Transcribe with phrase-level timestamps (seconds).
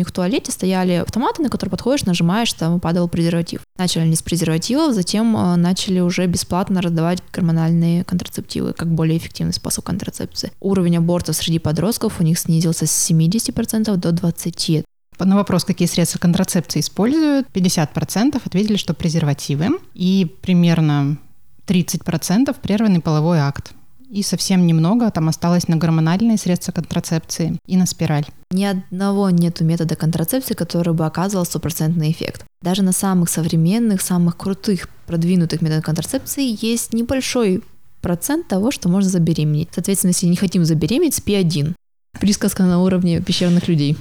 [0.00, 3.62] них в туалете стояли автоматы, на которые подходишь, нажимаешь, там падал презерватив.
[3.78, 9.52] Начали они с презервативов, затем э, начали уже бесплатно раздавать гормональные контрацептивы, как более эффективный
[9.52, 10.52] способ контрацепции.
[10.60, 14.84] Уровень абортов среди подростков у них снизился с 70% до 20%.
[15.18, 21.18] На вопрос, какие средства контрацепции используют, 50% ответили, что презервативы, и примерно
[21.66, 23.72] 30% прерванный половой акт
[24.10, 28.26] и совсем немного там осталось на гормональные средства контрацепции и на спираль.
[28.50, 32.44] Ни одного нету метода контрацепции, который бы оказывал стопроцентный эффект.
[32.62, 37.62] Даже на самых современных, самых крутых, продвинутых методах контрацепции есть небольшой
[38.02, 39.68] процент того, что можно забеременеть.
[39.72, 41.76] Соответственно, если не хотим забеременеть, спи один.
[42.20, 43.96] Присказка на уровне пещерных людей.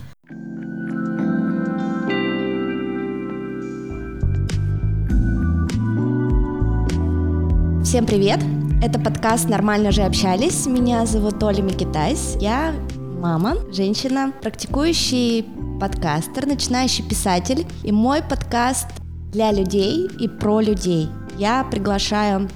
[7.84, 8.39] Всем привет!
[8.81, 10.65] Это подкаст «Нормально же общались».
[10.65, 12.38] Меня зовут Оля Микитайс.
[12.39, 15.45] Я мама, женщина, практикующий
[15.81, 17.67] подкастер, начинающий писатель.
[17.83, 18.88] И мой подкаст
[19.33, 21.09] для людей и про людей.
[21.38, 22.49] Я приглашаю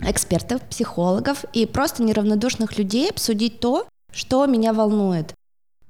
[0.00, 5.34] экспертов, психологов и просто неравнодушных людей обсудить то, что меня волнует.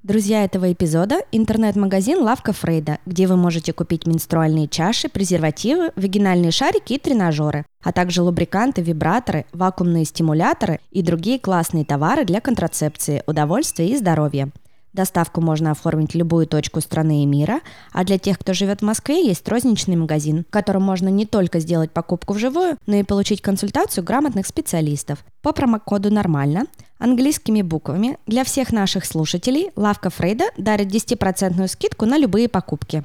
[0.03, 6.93] Друзья этого эпизода– интернет-магазин «Лавка Фрейда», где вы можете купить менструальные чаши, презервативы, вагинальные шарики
[6.93, 13.89] и тренажеры, а также лубриканты, вибраторы, вакуумные стимуляторы и другие классные товары для контрацепции, удовольствия
[13.89, 14.49] и здоровья.
[14.93, 17.61] Доставку можно оформить в любую точку страны и мира,
[17.93, 21.59] а для тех, кто живет в Москве, есть розничный магазин, в котором можно не только
[21.59, 25.23] сделать покупку вживую, но и получить консультацию грамотных специалистов.
[25.41, 26.65] По промокоду «Нормально»
[26.99, 33.03] английскими буквами для всех наших слушателей лавка Фрейда дарит 10% скидку на любые покупки.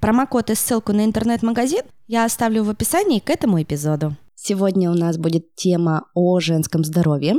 [0.00, 4.16] Промокод и ссылку на интернет-магазин я оставлю в описании к этому эпизоду.
[4.34, 7.36] Сегодня у нас будет тема о женском здоровье.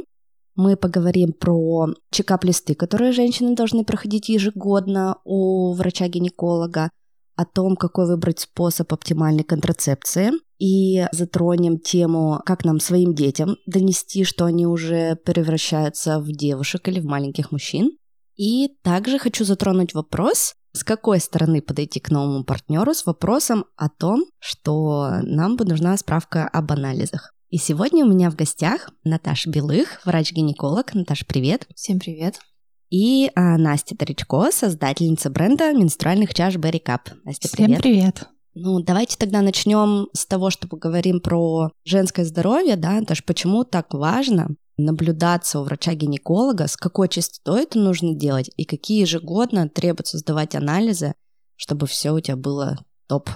[0.58, 6.90] Мы поговорим про чекап-листы, которые женщины должны проходить ежегодно у врача-гинеколога,
[7.36, 14.24] о том, какой выбрать способ оптимальной контрацепции, и затронем тему, как нам своим детям донести,
[14.24, 17.92] что они уже превращаются в девушек или в маленьких мужчин.
[18.36, 23.90] И также хочу затронуть вопрос, с какой стороны подойти к новому партнеру с вопросом о
[23.90, 27.37] том, что нам бы нужна справка об анализах.
[27.50, 30.94] И сегодня у меня в гостях Наташа Белых, врач-гинеколог.
[30.94, 31.66] Наташа, привет.
[31.76, 32.42] Всем привет.
[32.90, 37.14] И а, Настя Таричко, создательница бренда менструальных чаш Berry Cup.
[37.24, 37.80] Настя, привет.
[37.80, 38.28] Всем привет.
[38.54, 43.94] Ну, давайте тогда начнем с того, что поговорим про женское здоровье, да, даже почему так
[43.94, 50.54] важно наблюдаться у врача-гинеколога, с какой частотой это нужно делать и какие ежегодно требуется сдавать
[50.54, 51.14] анализы,
[51.56, 53.30] чтобы все у тебя было топ.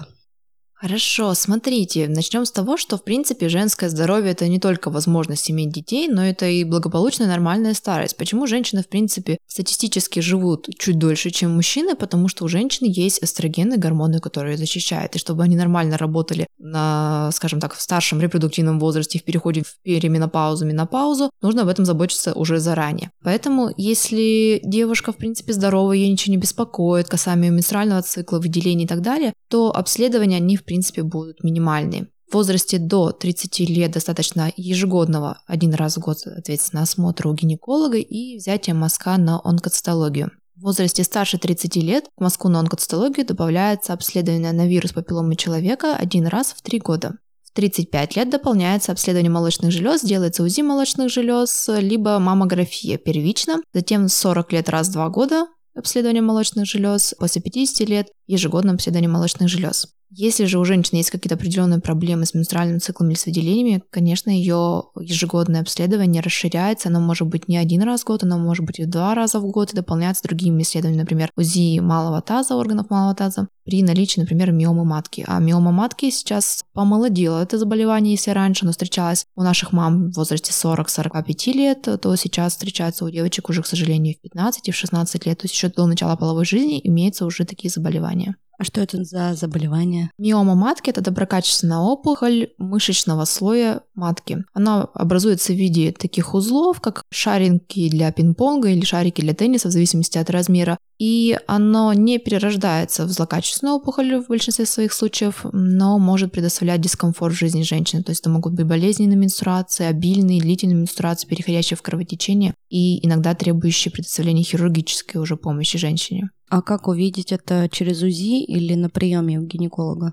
[0.82, 5.70] Хорошо, смотрите, начнем с того, что в принципе женское здоровье это не только возможность иметь
[5.70, 8.16] детей, но это и благополучная нормальная старость.
[8.16, 11.94] Почему женщины в принципе статистически живут чуть дольше, чем мужчины?
[11.94, 15.14] Потому что у женщины есть эстрогены, гормоны, которые защищают.
[15.14, 19.80] И чтобы они нормально работали на, скажем так, в старшем репродуктивном возрасте, в переходе в
[19.84, 23.12] переменопаузу, менопаузу, нужно об этом заботиться уже заранее.
[23.22, 28.88] Поэтому если девушка в принципе здоровая, ее ничего не беспокоит, касаемо менструального цикла, выделения и
[28.88, 30.64] так далее, то обследования они в
[31.02, 32.08] будут минимальные.
[32.30, 37.98] В возрасте до 30 лет достаточно ежегодного один раз в год, соответственно, осмотра у гинеколога
[37.98, 40.30] и взятия мазка на онкоцитологию.
[40.56, 45.94] В возрасте старше 30 лет к мазку на онкоцитологию добавляется обследование на вирус папилломы человека
[45.94, 47.18] один раз в 3 года.
[47.42, 53.60] В 35 лет дополняется обследование молочных желез, делается УЗИ молочных желез, либо маммография первично.
[53.74, 59.10] Затем 40 лет раз в 2 года обследование молочных желез, после 50 лет ежегодное обследование
[59.10, 59.88] молочных желез.
[60.14, 64.28] Если же у женщины есть какие-то определенные проблемы с менструальным циклом или с выделениями, конечно,
[64.28, 66.90] ее ежегодное обследование расширяется.
[66.90, 69.46] Оно может быть не один раз в год, оно может быть и два раза в
[69.46, 74.52] год и дополняется другими исследованиями, например, УЗИ малого таза, органов малого таза, при наличии, например,
[74.52, 75.24] миомы матки.
[75.26, 80.16] А миома матки сейчас помолодела это заболевание, если раньше оно встречалось у наших мам в
[80.16, 84.76] возрасте 40-45 лет, то сейчас встречается у девочек уже, к сожалению, в 15 и в
[84.76, 85.38] 16 лет.
[85.38, 88.36] То есть еще до начала половой жизни имеются уже такие заболевания.
[88.62, 90.12] А что это за заболевание?
[90.18, 94.44] Миома матки– это доброкачественная опухоль мышечного слоя матки.
[94.54, 99.72] Она образуется в виде таких узлов, как шарики для пинг-понга или шарики для тенниса, в
[99.72, 100.78] зависимости от размера.
[101.02, 107.34] И оно не перерождается в злокачественную опухоль в большинстве своих случаев, но может предоставлять дискомфорт
[107.34, 108.04] в жизни женщины.
[108.04, 113.34] То есть это могут быть болезненные менструации, обильные, длительные менструации, переходящие в кровотечение и иногда
[113.34, 116.30] требующие предоставления хирургической уже помощи женщине.
[116.48, 120.12] А как увидеть это через УЗИ или на приеме у гинеколога?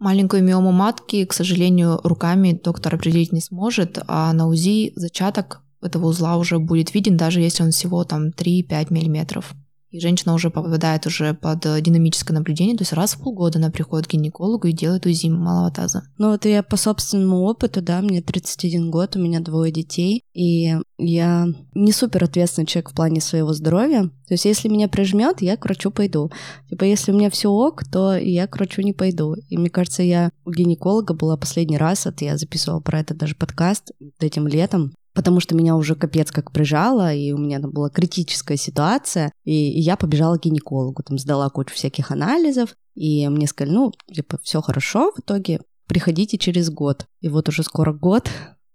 [0.00, 6.06] Маленькую миому матки, к сожалению, руками доктор определить не сможет, а на УЗИ зачаток этого
[6.06, 9.54] узла уже будет виден, даже если он всего там 3-5 миллиметров.
[9.90, 13.70] И женщина уже попадает уже под э, динамическое наблюдение, то есть раз в полгода она
[13.70, 16.04] приходит к гинекологу и делает УЗИ малого таза.
[16.16, 20.76] Ну вот я по собственному опыту, да, мне 31 год, у меня двое детей, и
[20.98, 24.10] я не супер ответственный человек в плане своего здоровья.
[24.28, 26.30] То есть если меня прижмет, я к врачу пойду.
[26.68, 29.34] Типа если у меня все ок, то я к врачу не пойду.
[29.48, 33.34] И мне кажется, я у гинеколога была последний раз, это я записывала про это даже
[33.34, 33.90] подкаст
[34.20, 38.56] этим летом, потому что меня уже капец как прижало, и у меня там была критическая
[38.56, 43.74] ситуация, и, и я побежала к гинекологу, там сдала кучу всяких анализов, и мне сказали,
[43.74, 47.06] ну, типа, все хорошо в итоге, приходите через год.
[47.20, 48.28] И вот уже скоро год,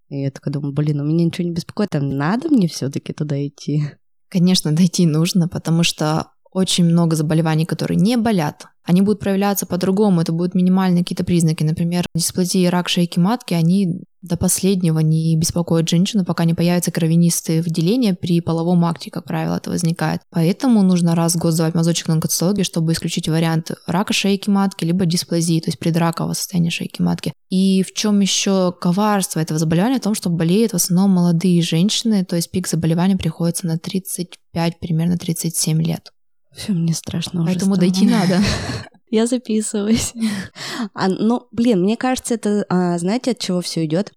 [0.10, 3.46] и я такая думаю, блин, у меня ничего не беспокоит, там надо мне все-таки туда
[3.46, 3.84] идти.
[4.30, 8.68] Конечно, дойти нужно, потому что очень много заболеваний, которые не болят.
[8.84, 11.64] Они будут проявляться по-другому, это будут минимальные какие-то признаки.
[11.64, 17.62] Например, дисплазия рак шейки матки, они до последнего не беспокоят женщину, пока не появятся кровянистые
[17.62, 20.22] выделения при половом акте, как правило, это возникает.
[20.31, 24.83] Поэтому нужно раз в год сдавать мазочек на онкоцитологию, чтобы исключить вариант рака шейки матки,
[24.83, 27.33] либо дисплазии, то есть предракового состояния шейки матки.
[27.50, 30.00] И в чем еще коварство этого заболевания?
[30.00, 34.80] В том, что болеют в основном молодые женщины, то есть пик заболевания приходится на 35,
[34.80, 36.12] примерно 37 лет.
[36.56, 37.89] Все, мне страшно уже Поэтому стало.
[37.89, 38.42] дойти надо.
[39.10, 40.13] Я записываюсь.
[40.94, 44.12] А, ну, блин, мне кажется, это, а, знаете, от чего все идет?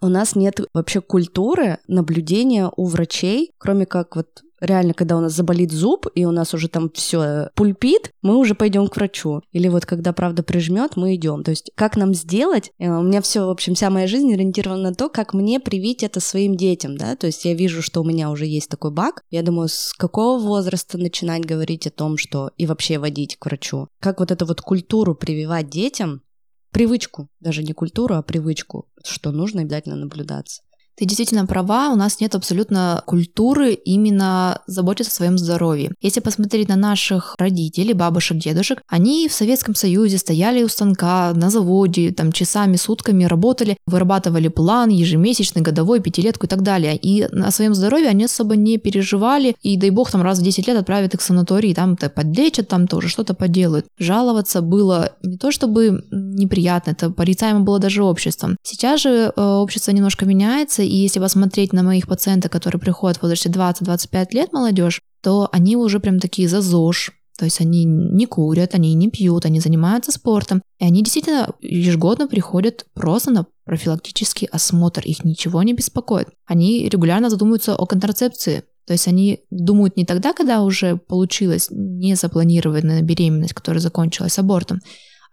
[0.00, 5.32] У нас нет вообще культуры наблюдения у врачей, кроме как вот реально, когда у нас
[5.32, 9.42] заболит зуб, и у нас уже там все пульпит, мы уже пойдем к врачу.
[9.52, 11.42] Или вот когда правда прижмет, мы идем.
[11.42, 12.70] То есть как нам сделать?
[12.78, 16.02] Э, у меня все, в общем, вся моя жизнь ориентирована на то, как мне привить
[16.02, 17.16] это своим детям, да.
[17.16, 19.22] То есть я вижу, что у меня уже есть такой баг.
[19.30, 23.88] Я думаю, с какого возраста начинать говорить о том, что и вообще водить к врачу?
[24.00, 26.22] Как вот эту вот культуру прививать детям,
[26.70, 30.62] привычку, даже не культуру, а привычку, что нужно обязательно наблюдаться.
[30.96, 35.92] Ты действительно права, у нас нет абсолютно культуры именно заботиться о своем здоровье.
[36.00, 41.50] Если посмотреть на наших родителей, бабушек, дедушек, они в Советском Союзе стояли у станка на
[41.50, 46.96] заводе, там часами, сутками работали, вырабатывали план ежемесячный, годовой, пятилетку и так далее.
[46.96, 50.68] И на своем здоровье они особо не переживали, и дай бог там раз в 10
[50.68, 53.86] лет отправят их в санаторий, там-то подлечат, там тоже что-то поделают.
[53.98, 58.56] Жаловаться было не то чтобы неприятно, это порицаемо было даже обществом.
[58.62, 63.22] Сейчас же э, общество немножко меняется, и если посмотреть на моих пациентов, которые приходят в
[63.22, 68.26] возрасте 20-25 лет, молодежь, то они уже прям такие за ЗОЖ, то есть они не
[68.26, 70.62] курят, они не пьют, они занимаются спортом.
[70.78, 75.02] И они действительно ежегодно приходят просто на профилактический осмотр.
[75.04, 76.28] Их ничего не беспокоит.
[76.46, 78.62] Они регулярно задумываются о контрацепции.
[78.86, 84.80] То есть они думают не тогда, когда уже получилась незапланированная беременность, которая закончилась абортом.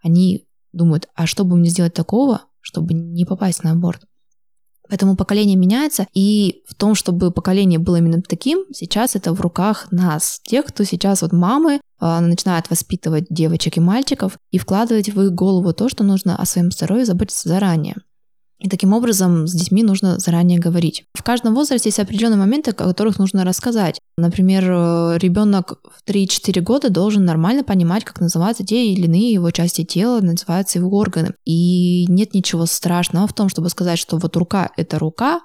[0.02, 4.02] Они думают, а что бы мне сделать такого, чтобы не попасть на аборт?
[4.92, 9.86] Поэтому поколение меняется, и в том, чтобы поколение было именно таким, сейчас это в руках
[9.90, 15.18] нас, тех, кто сейчас вот мамы, а, начинают воспитывать девочек и мальчиков и вкладывать в
[15.22, 17.96] их голову то, что нужно о своем здоровье заботиться заранее.
[18.62, 21.04] И таким образом с детьми нужно заранее говорить.
[21.14, 24.00] В каждом возрасте есть определенные моменты, о которых нужно рассказать.
[24.16, 29.50] Например, э, ребенок в 3-4 года должен нормально понимать, как называются те или иные его
[29.50, 31.34] части тела, называются его органы.
[31.44, 35.40] И нет ничего страшного в том, чтобы сказать, что вот рука— это рука,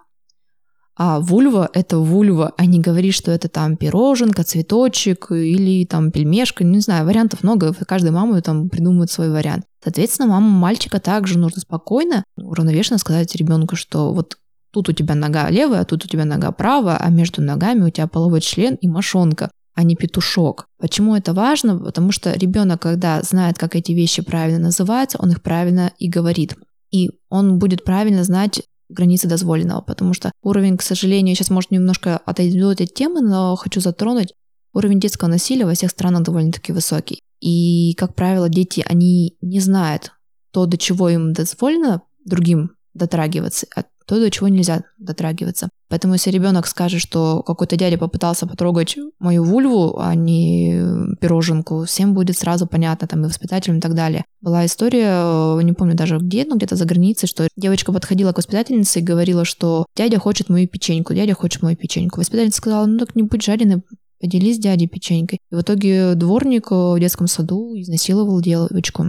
[0.98, 6.64] а вульва— это вульва, а не говори, что это там пироженка, цветочек или там пельмешка,
[6.64, 9.66] не знаю, вариантов много, каждая мама там придумывает свой вариант.
[9.84, 14.38] Соответственно, мама мальчика также нужно спокойно, уравновешенно сказать ребенку, что вот
[14.72, 17.90] тут у тебя нога левая, а тут у тебя нога правая, а между ногами у
[17.90, 20.66] тебя половой член и мошонка а не петушок.
[20.80, 21.78] Почему это важно?
[21.78, 26.56] Потому что ребенок, когда знает, как эти вещи правильно называются, он их правильно и говорит.
[26.90, 32.18] И он будет правильно знать границы дозволенного, потому что уровень, к сожалению, сейчас, может, немножко
[32.18, 34.34] отойду от этой темы, но хочу затронуть,
[34.74, 37.22] уровень детского насилия во всех странах довольно-таки высокий.
[37.40, 40.12] И, как правило, дети, они не знают
[40.52, 45.70] то, до чего им дозволено другим дотрагиваться, а то, до чего нельзя дотрагиваться.
[45.90, 50.82] Поэтому если ребенок скажет, что какой-то дядя попытался потрогать мою вульву, а не
[51.22, 54.26] пироженку, всем будет сразу понятно, там, и воспитателям и так далее.
[54.42, 59.00] Была история, не помню даже где, но где-то за границей, что девочка подходила к воспитательнице
[59.00, 62.20] и говорила, что дядя хочет мою печеньку, дядя хочет мою печеньку.
[62.20, 63.82] Воспитательница сказала, ну так не будь жареный,
[64.20, 65.40] поделись с дядей печенькой.
[65.52, 69.06] И в итоге дворник в детском саду изнасиловал девочку.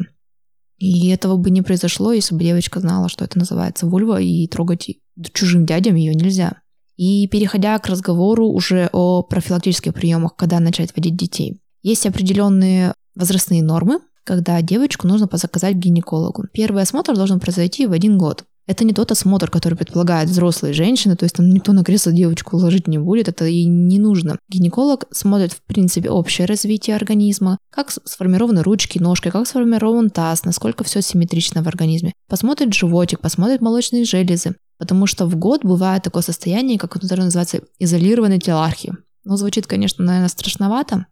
[0.77, 4.89] И этого бы не произошло, если бы девочка знала, что это называется вульва, и трогать
[5.33, 6.61] чужим дядям ее нельзя.
[6.99, 11.61] И переходя к разговору уже о профилактических приемах, когда начать водить детей.
[11.83, 16.45] Есть определенные возрастные нормы, когда девочку нужно заказать к гинекологу.
[16.53, 18.45] Первый осмотр должен произойти в один год.
[18.67, 22.59] Это не тот осмотр, который предполагает взрослые женщины, то есть там никто на кресло девочку
[22.59, 24.39] ложить не будет, это ей не нужно.
[24.51, 30.85] Гинеколог смотрит, в принципе, общее развитие организма, как сформированы ручки, ножки, как сформирован таз, насколько
[30.85, 32.13] все симметрично в организме.
[32.29, 37.61] Посмотрит животик, посмотрит молочные железы, потому что в год бывает такое состояние, как это называется,
[37.79, 38.95] изолированной телархии.
[39.25, 41.07] Ну, звучит, конечно, наверное, страшновато,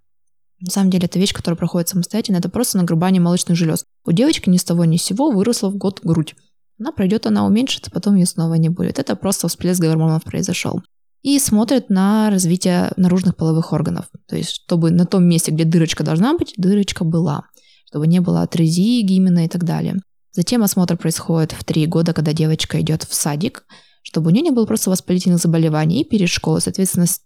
[0.60, 3.84] на самом деле это вещь, которая проходит самостоятельно, это просто нагрубание молочных желез.
[4.04, 6.34] У девочки ни с того ни с сего выросла в год грудь.
[6.78, 8.98] Она пройдет, она уменьшится, потом ее снова не будет.
[8.98, 10.82] Это просто всплеск гормонов произошел.
[11.22, 14.06] И смотрят на развитие наружных половых органов.
[14.28, 17.44] То есть, чтобы на том месте, где дырочка должна быть, дырочка была.
[17.86, 19.96] Чтобы не было атрезии, гимена и так далее.
[20.36, 23.64] Затем осмотр происходит в три года, когда девочка идет в садик,
[24.02, 27.22] чтобы у нее не было просто воспалительных заболеваний, и перед школой, соответственно, с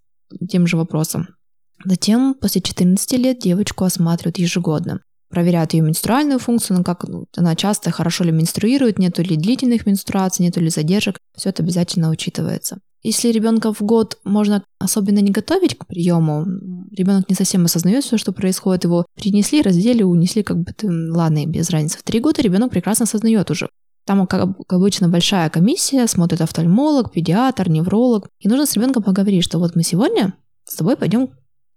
[0.48, 1.28] тем же вопросом.
[1.84, 5.00] Затем, после 14 лет, девочку осматривают ежегодно
[5.30, 9.86] проверяют ее менструальную функцию, ну, как ну, она часто хорошо ли менструирует, нету ли длительных
[9.86, 11.18] менструаций, нету ли задержек.
[11.36, 12.80] Все это обязательно учитывается.
[13.02, 16.44] Если ребенка в год можно особенно не готовить к приему,
[16.92, 21.70] ребенок не совсем осознает все, что происходит, его принесли, раздели, унесли, как бы, ладно, без
[21.70, 21.98] разницы.
[21.98, 23.68] В три года ребенок прекрасно осознает уже.
[24.04, 28.28] Там, как обычно, большая комиссия, смотрит офтальмолог, педиатр, невролог.
[28.38, 31.30] И нужно с ребенком поговорить, что вот мы сегодня с тобой пойдем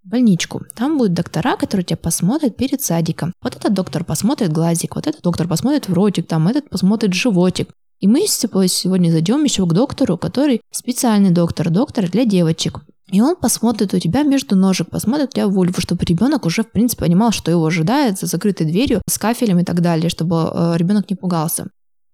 [0.03, 0.63] больничку.
[0.75, 3.33] Там будут доктора, которые тебя посмотрят перед садиком.
[3.41, 7.69] Вот этот доктор посмотрит глазик, вот этот доктор посмотрит в ротик, там этот посмотрит животик.
[8.03, 12.81] И мы сегодня зайдем еще к доктору, который специальный доктор, доктор для девочек.
[13.09, 16.71] И он посмотрит у тебя между ножек, посмотрит у тебя вульву, чтобы ребенок уже, в
[16.73, 20.73] принципе, понимал, что его ожидает за закрытой дверью, с кафелем и так далее, чтобы э,
[20.75, 21.67] ребенок не пугался.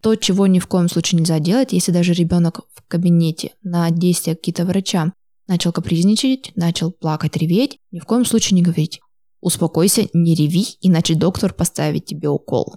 [0.04, 4.36] То, чего ни в коем случае нельзя делать, если даже ребенок в кабинете на действия
[4.36, 5.12] какие-то врача
[5.48, 9.00] начал капризничать, начал плакать, реветь, ни в коем случае не говорить
[9.42, 12.76] «Успокойся, не реви, иначе доктор поставит тебе укол».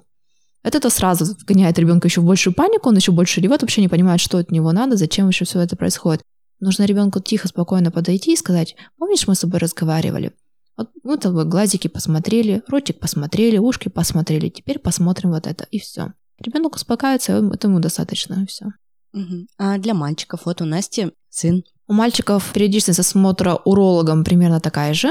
[0.62, 4.20] Это-то сразу вгоняет ребенка еще в большую панику, он еще больше ревет, вообще не понимает,
[4.20, 6.22] что от него надо, зачем еще все это происходит.
[6.60, 10.32] Нужно ребенку тихо, спокойно подойти и сказать, помнишь, мы с тобой разговаривали?
[10.76, 16.12] Вот мы тобой глазики посмотрели, ротик посмотрели, ушки посмотрели, теперь посмотрим вот это, и все.
[16.38, 18.66] Ребенок успокаивается, этому достаточно, и все.
[19.12, 19.46] Угу.
[19.58, 25.10] А для мальчиков, вот у Насти сын у мальчиков периодичность осмотра урологом примерно такая же,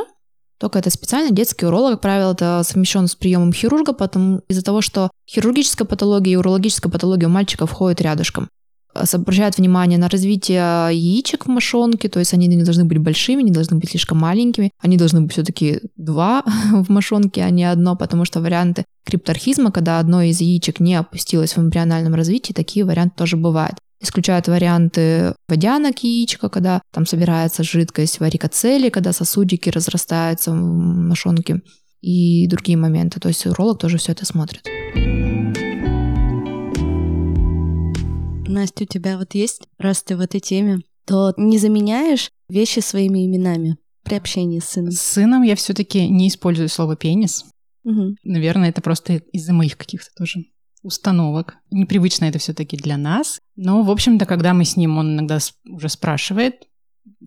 [0.62, 4.82] только это специально детский уролог, как правило, это совмещен с приемом хирурга, потому из-за того,
[4.82, 8.48] что хирургическая патология и урологическая патология у мальчиков входят рядышком.
[8.94, 13.50] Обращают внимание на развитие яичек в мошонке, то есть они не должны быть большими, не
[13.50, 18.26] должны быть слишком маленькими, они должны быть все-таки два в мошонке, а не одно, потому
[18.26, 23.36] что варианты крипторхизма, когда одно из яичек не опустилось в эмбриональном развитии, такие варианты тоже
[23.36, 23.78] бывают.
[24.02, 31.62] Исключают варианты водянок яичка, когда там собирается жидкость варикоцели, когда сосудики разрастаются в мошонке
[32.02, 33.20] и другие моменты.
[33.20, 34.68] То есть уролог тоже все это смотрит.
[38.48, 43.26] Настя, у тебя вот есть, раз ты в этой теме, то не заменяешь вещи своими
[43.26, 44.92] именами при общении с сыном?
[44.92, 47.46] С сыном я все-таки не использую слово пенис.
[47.84, 48.16] Угу.
[48.24, 50.46] Наверное, это просто из-за моих каких-то тоже
[50.84, 51.56] установок.
[51.70, 53.40] Непривычно это все-таки для нас.
[53.56, 56.68] Но, в общем-то, когда мы с ним, он иногда уже спрашивает,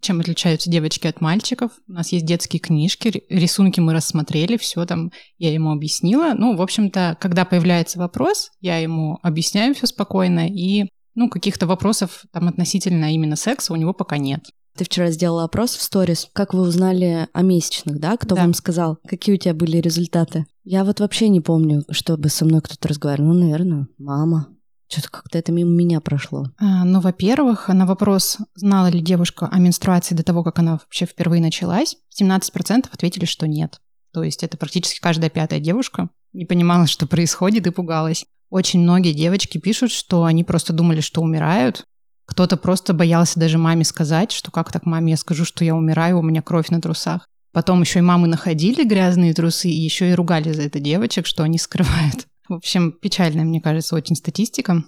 [0.00, 1.73] чем отличаются девочки от мальчиков.
[1.88, 6.34] У нас есть детские книжки, рисунки мы рассмотрели, все там я ему объяснила.
[6.34, 12.25] Ну, в общем-то, когда появляется вопрос, я ему объясняю все спокойно, и ну, каких-то вопросов
[12.32, 14.44] там относительно именно секса у него пока нет.
[14.76, 16.28] Ты вчера сделала опрос в сторис.
[16.32, 18.16] Как вы узнали о месячных, да?
[18.16, 18.42] Кто да.
[18.42, 18.99] вам сказал?
[19.06, 20.46] Какие у тебя были результаты?
[20.64, 23.33] Я вот вообще не помню, чтобы со мной кто-то разговаривал.
[23.33, 24.49] Ну, наверное, мама.
[24.88, 26.47] Что-то как-то это мимо меня прошло.
[26.59, 31.06] А, ну, во-первых, на вопрос, знала ли девушка о менструации до того, как она вообще
[31.06, 33.80] впервые началась, 17% ответили, что нет.
[34.12, 38.25] То есть это практически каждая пятая девушка не понимала, что происходит и пугалась.
[38.50, 41.85] Очень многие девочки пишут, что они просто думали, что умирают,
[42.26, 46.18] кто-то просто боялся даже маме сказать, что как так маме я скажу, что я умираю,
[46.18, 47.28] у меня кровь на трусах.
[47.54, 51.44] Потом еще и мамы находили грязные трусы и еще и ругали за это девочек, что
[51.44, 52.26] они скрывают.
[52.49, 54.82] В общем, печальная, мне кажется, очень статистика.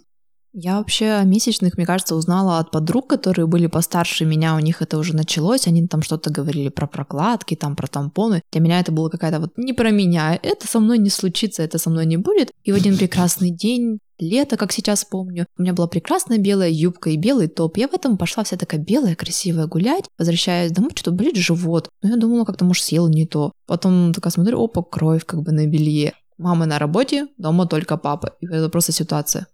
[0.52, 4.80] Я вообще о месячных, мне кажется, узнала от подруг, которые были постарше меня, у них
[4.80, 8.40] это уже началось, они там что-то говорили про прокладки, там про тампоны.
[8.50, 11.76] Для меня это было какая-то вот не про меня, это со мной не случится, это
[11.78, 12.52] со мной не будет.
[12.64, 15.46] И в один прекрасный день лето, как сейчас помню.
[15.58, 17.76] У меня была прекрасная белая юбка и белый топ.
[17.76, 20.04] Я в этом пошла вся такая белая, красивая гулять.
[20.18, 21.88] Возвращаясь домой, что-то болит живот.
[22.02, 23.52] Но я думала, как-то, может, съела не то.
[23.66, 26.14] Потом такая смотрю, опа, кровь как бы на белье.
[26.38, 28.34] Мама на работе, дома только папа.
[28.40, 29.46] И это просто ситуация.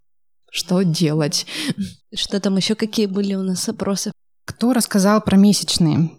[0.50, 1.46] Что делать?
[2.14, 4.12] Что там еще какие были у нас опросы?
[4.44, 6.10] Кто рассказал про месячные?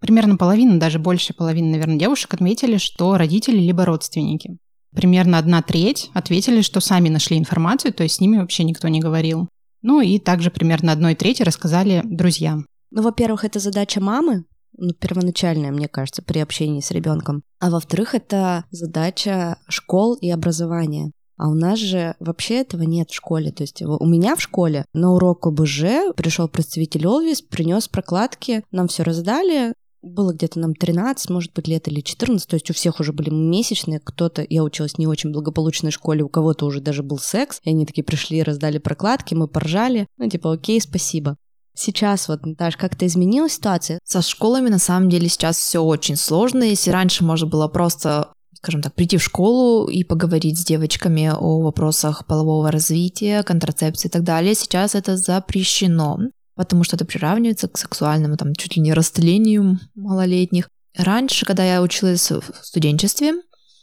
[0.00, 4.58] Примерно половина, даже больше половины, наверное, девушек отметили, что родители либо родственники.
[4.94, 9.00] Примерно одна треть ответили, что сами нашли информацию, то есть с ними вообще никто не
[9.00, 9.48] говорил.
[9.82, 12.66] Ну и также примерно одной трети рассказали друзьям.
[12.90, 14.44] Ну, во-первых, это задача мамы,
[14.76, 17.42] ну, первоначальная, мне кажется, при общении с ребенком.
[17.60, 21.12] А во-вторых, это задача школ и образования.
[21.36, 23.52] А у нас же вообще этого нет в школе.
[23.52, 28.88] То есть у меня в школе на урок ОБЖ пришел представитель Олвис, принес прокладки, нам
[28.88, 33.00] все раздали, было где-то нам 13, может быть, лет или 14, то есть у всех
[33.00, 37.02] уже были месячные, кто-то, я училась в не очень благополучной школе, у кого-то уже даже
[37.02, 41.36] был секс, и они такие пришли, раздали прокладки, мы поржали, ну, типа, окей, спасибо.
[41.74, 44.00] Сейчас вот, Наташ, как-то изменилась ситуация?
[44.02, 46.64] Со школами на самом деле сейчас все очень сложно.
[46.64, 51.60] Если раньше можно было просто скажем так, прийти в школу и поговорить с девочками о
[51.60, 54.54] вопросах полового развития, контрацепции и так далее.
[54.54, 56.18] Сейчас это запрещено,
[56.58, 60.68] потому что это приравнивается к сексуальному, там, чуть ли не растлению малолетних.
[60.96, 63.34] Раньше, когда я училась в студенчестве,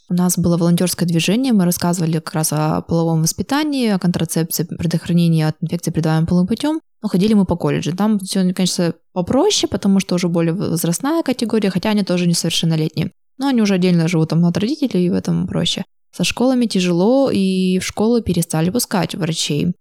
[0.10, 5.44] у нас было волонтерское движение, мы рассказывали как раз о половом воспитании, о контрацепции, предохранении
[5.44, 6.82] от инфекции, передаваемым половым путем.
[7.01, 7.96] Но ходили мы по колледжу.
[7.96, 13.12] Там все, конечно, попроще, потому что уже более возрастная категория, хотя они тоже несовершеннолетние.
[13.38, 15.86] Но они уже отдельно живут там от родителей, и в этом проще.
[16.12, 19.75] Со школами тяжело, и в школы перестали пускать врачей.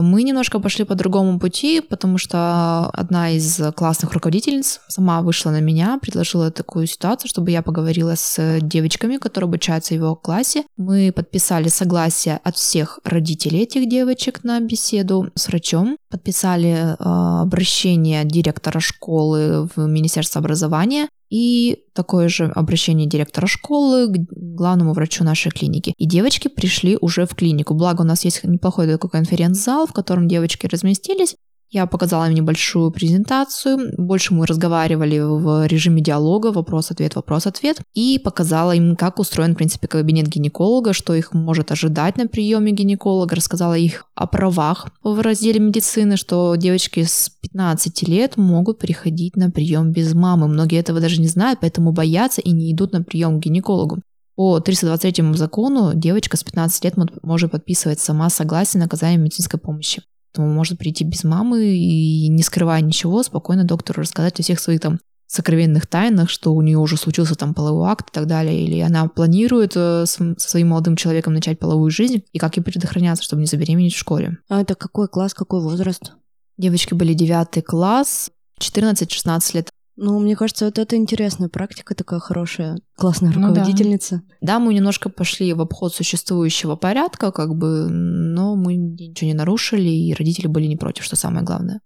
[0.00, 5.60] Мы немножко пошли по другому пути, потому что одна из классных руководительниц сама вышла на
[5.60, 10.62] меня, предложила такую ситуацию, чтобы я поговорила с девочками, которые обучаются в его классе.
[10.76, 18.24] Мы подписали согласие от всех родителей этих девочек на беседу с врачом, подписали э, обращение
[18.24, 25.50] директора школы в Министерство образования и такое же обращение директора школы к главному врачу нашей
[25.50, 25.94] клиники.
[25.96, 27.74] И девочки пришли уже в клинику.
[27.74, 31.36] Благо у нас есть неплохой такой конференц-зал, в котором девочки разместились,
[31.70, 38.72] я показала им небольшую презентацию, больше мы разговаривали в режиме диалога, вопрос-ответ, вопрос-ответ, и показала
[38.72, 43.74] им, как устроен, в принципе, кабинет гинеколога, что их может ожидать на приеме гинеколога, рассказала
[43.74, 49.92] их о правах в разделе медицины, что девочки с 15 лет могут приходить на прием
[49.92, 50.48] без мамы.
[50.48, 54.00] Многие этого даже не знают, поэтому боятся и не идут на прием к гинекологу.
[54.36, 60.02] По 323 закону девочка с 15 лет может подписывать сама согласие на оказание медицинской помощи.
[60.38, 64.80] Поэтому может прийти без мамы и, не скрывая ничего, спокойно доктору рассказать о всех своих
[64.80, 68.78] там сокровенных тайнах, что у нее уже случился там половой акт и так далее, или
[68.78, 73.40] она планирует э, со своим молодым человеком начать половую жизнь, и как ей предохраняться, чтобы
[73.40, 74.38] не забеременеть в школе.
[74.48, 76.12] А это какой класс, какой возраст?
[76.56, 79.70] Девочки были девятый класс, 14-16 лет.
[80.00, 84.14] Ну, мне кажется, вот это интересная практика, такая хорошая, классная руководительница.
[84.14, 84.46] Ну, да.
[84.46, 89.88] да, мы немножко пошли в обход существующего порядка, как бы, но мы ничего не нарушили,
[89.88, 91.80] и родители были не против, что самое главное.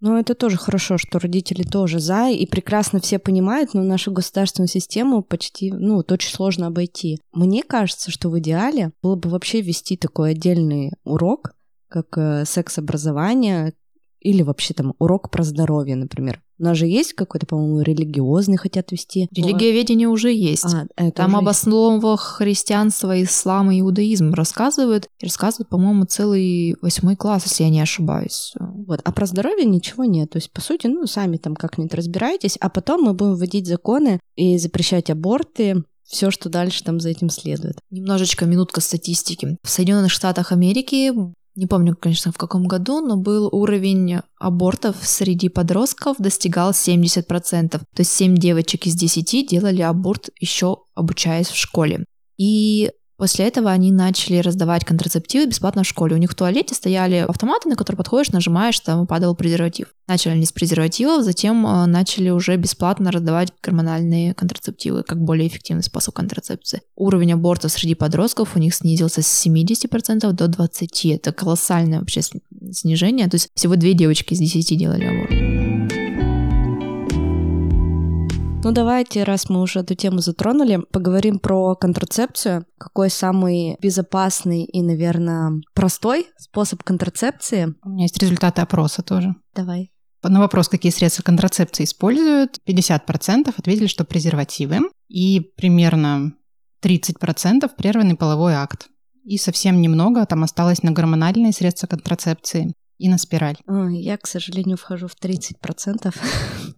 [0.00, 4.68] Ну, это тоже хорошо, что родители тоже за, и прекрасно все понимают, но нашу государственную
[4.68, 7.20] систему почти, ну, вот очень сложно обойти.
[7.34, 11.52] Мне кажется, что в идеале было бы вообще ввести такой отдельный урок,
[11.88, 13.74] как э, секс-образование,
[14.22, 16.42] или вообще там урок про здоровье, например.
[16.62, 19.28] У нас же есть какой-то, по-моему, религиозный хотят вести.
[19.34, 20.64] Религиоведение уже есть.
[20.96, 25.08] А, Там об основах христианства, ислама и иудаизма рассказывают.
[25.18, 28.54] И рассказывают, по-моему, целый восьмой класс, если я не ошибаюсь.
[28.60, 29.00] Вот.
[29.02, 30.30] А про здоровье ничего нет.
[30.30, 32.56] То есть, по сути, ну, сами там как-нибудь разбирайтесь.
[32.60, 37.28] А потом мы будем вводить законы и запрещать аборты, все, что дальше там за этим
[37.28, 37.78] следует.
[37.90, 39.56] Немножечко минутка статистики.
[39.64, 41.12] В Соединенных Штатах Америки
[41.54, 47.68] не помню, конечно, в каком году, но был уровень абортов среди подростков достигал 70%.
[47.70, 52.04] То есть 7 девочек из 10 делали аборт еще обучаясь в школе.
[52.38, 52.90] И
[53.22, 56.16] После этого они начали раздавать контрацептивы бесплатно в школе.
[56.16, 59.94] У них в туалете стояли автоматы, на которые подходишь, нажимаешь, там падал презерватив.
[60.08, 65.84] Начали они с презервативов, затем э, начали уже бесплатно раздавать гормональные контрацептивы, как более эффективный
[65.84, 66.82] способ контрацепции.
[66.96, 71.14] Уровень абортов среди подростков у них снизился с 70% до 20%.
[71.14, 72.22] Это колоссальное вообще
[72.72, 73.28] снижение.
[73.28, 75.51] То есть всего две девочки из 10 делали аборт.
[78.64, 82.64] Ну давайте, раз мы уже эту тему затронули, поговорим про контрацепцию.
[82.78, 87.74] Какой самый безопасный и, наверное, простой способ контрацепции?
[87.84, 89.34] У меня есть результаты опроса тоже.
[89.52, 89.90] Давай.
[90.22, 96.34] На вопрос, какие средства контрацепции используют, 50% ответили, что презервативы, и примерно
[96.84, 98.86] 30% прерванный половой акт.
[99.24, 103.56] И совсем немного там осталось на гормональные средства контрацепции и на спираль.
[103.66, 106.14] Я, к сожалению, вхожу в 30%.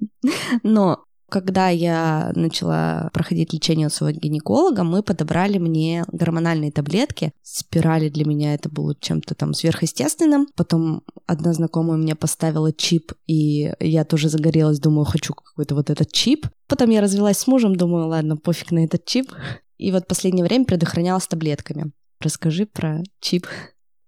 [0.62, 7.32] Но когда я начала проходить лечение у своего гинеколога, мы подобрали мне гормональные таблетки.
[7.42, 10.46] Спирали для меня это было чем-то там сверхъестественным.
[10.54, 16.12] Потом одна знакомая мне поставила чип, и я тоже загорелась, думаю, хочу какой-то вот этот
[16.12, 16.46] чип.
[16.66, 19.32] Потом я развелась с мужем, думаю, ладно, пофиг на этот чип.
[19.78, 21.92] И вот последнее время предохранялась таблетками.
[22.20, 23.46] Расскажи про чип.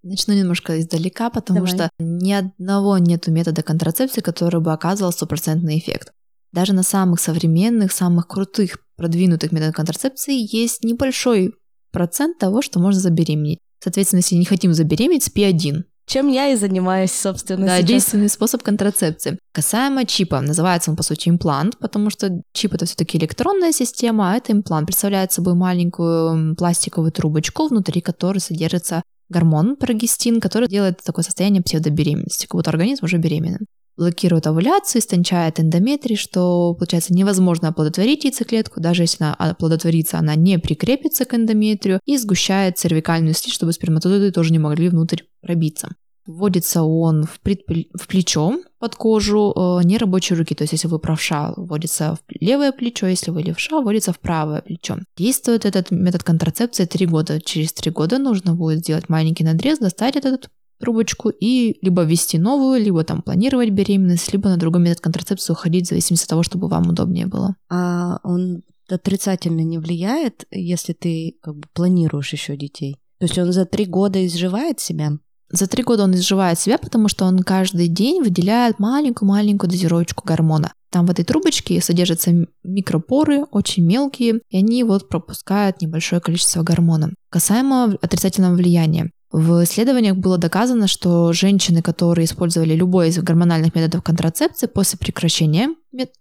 [0.03, 1.73] Начну немножко издалека, потому Давай.
[1.73, 6.13] что ни одного нету метода контрацепции, который бы оказывал стопроцентный эффект.
[6.57, 11.53] Даже на самых современных, самых крутых, продвинутых методах контрацепции есть небольшой
[11.91, 13.59] процент того, что можно забеременеть.
[13.79, 15.85] Соответственно, если не хотим забеременеть, спи один.
[16.07, 17.87] Чем я и занимаюсь, собственно, Да, сейчас.
[17.87, 19.37] действенный способ контрацепции.
[19.53, 24.37] Касаемо чипа, называется он по сути имплант, потому что чип это все-таки электронная система, а
[24.37, 24.87] это имплант.
[24.87, 32.47] Представляет собой маленькую пластиковую трубочку, внутри которой содержится гормон прогестин, который делает такое состояние псевдобеременности,
[32.47, 33.67] как будто организм уже беременен.
[33.97, 40.59] Блокирует овуляцию, истончает эндометрий, что, получается, невозможно оплодотворить яйцеклетку, даже если она оплодотворится, она не
[40.59, 45.95] прикрепится к эндометрию и сгущает цервикальную слизь, чтобы сперматозоиды тоже не могли внутрь пробиться.
[46.27, 50.53] Вводится он в, предпле- в плечо под кожу э, нерабочей руки.
[50.53, 54.61] То есть, если вы правша, вводится в левое плечо, если вы левша, вводится в правое
[54.61, 54.97] плечо.
[55.15, 57.39] Действует этот метод контрацепции 3 года.
[57.39, 62.81] Через 3 года нужно будет сделать маленький надрез, достать этот трубочку и либо ввести новую,
[62.81, 66.67] либо там планировать беременность, либо на другой метод контрацепции уходить в зависимости от того, чтобы
[66.67, 67.55] вам удобнее было.
[67.69, 72.97] А он отрицательно не влияет, если ты как бы планируешь еще детей?
[73.19, 75.13] То есть он за три года изживает себя?
[75.49, 80.73] За три года он изживает себя, потому что он каждый день выделяет маленькую-маленькую дозировочку гормона.
[80.89, 87.13] Там в этой трубочке содержатся микропоры, очень мелкие, и они вот пропускают небольшое количество гормона.
[87.29, 89.11] Касаемо отрицательного влияния.
[89.31, 95.69] В исследованиях было доказано, что женщины, которые использовали любой из гормональных методов контрацепции после прекращения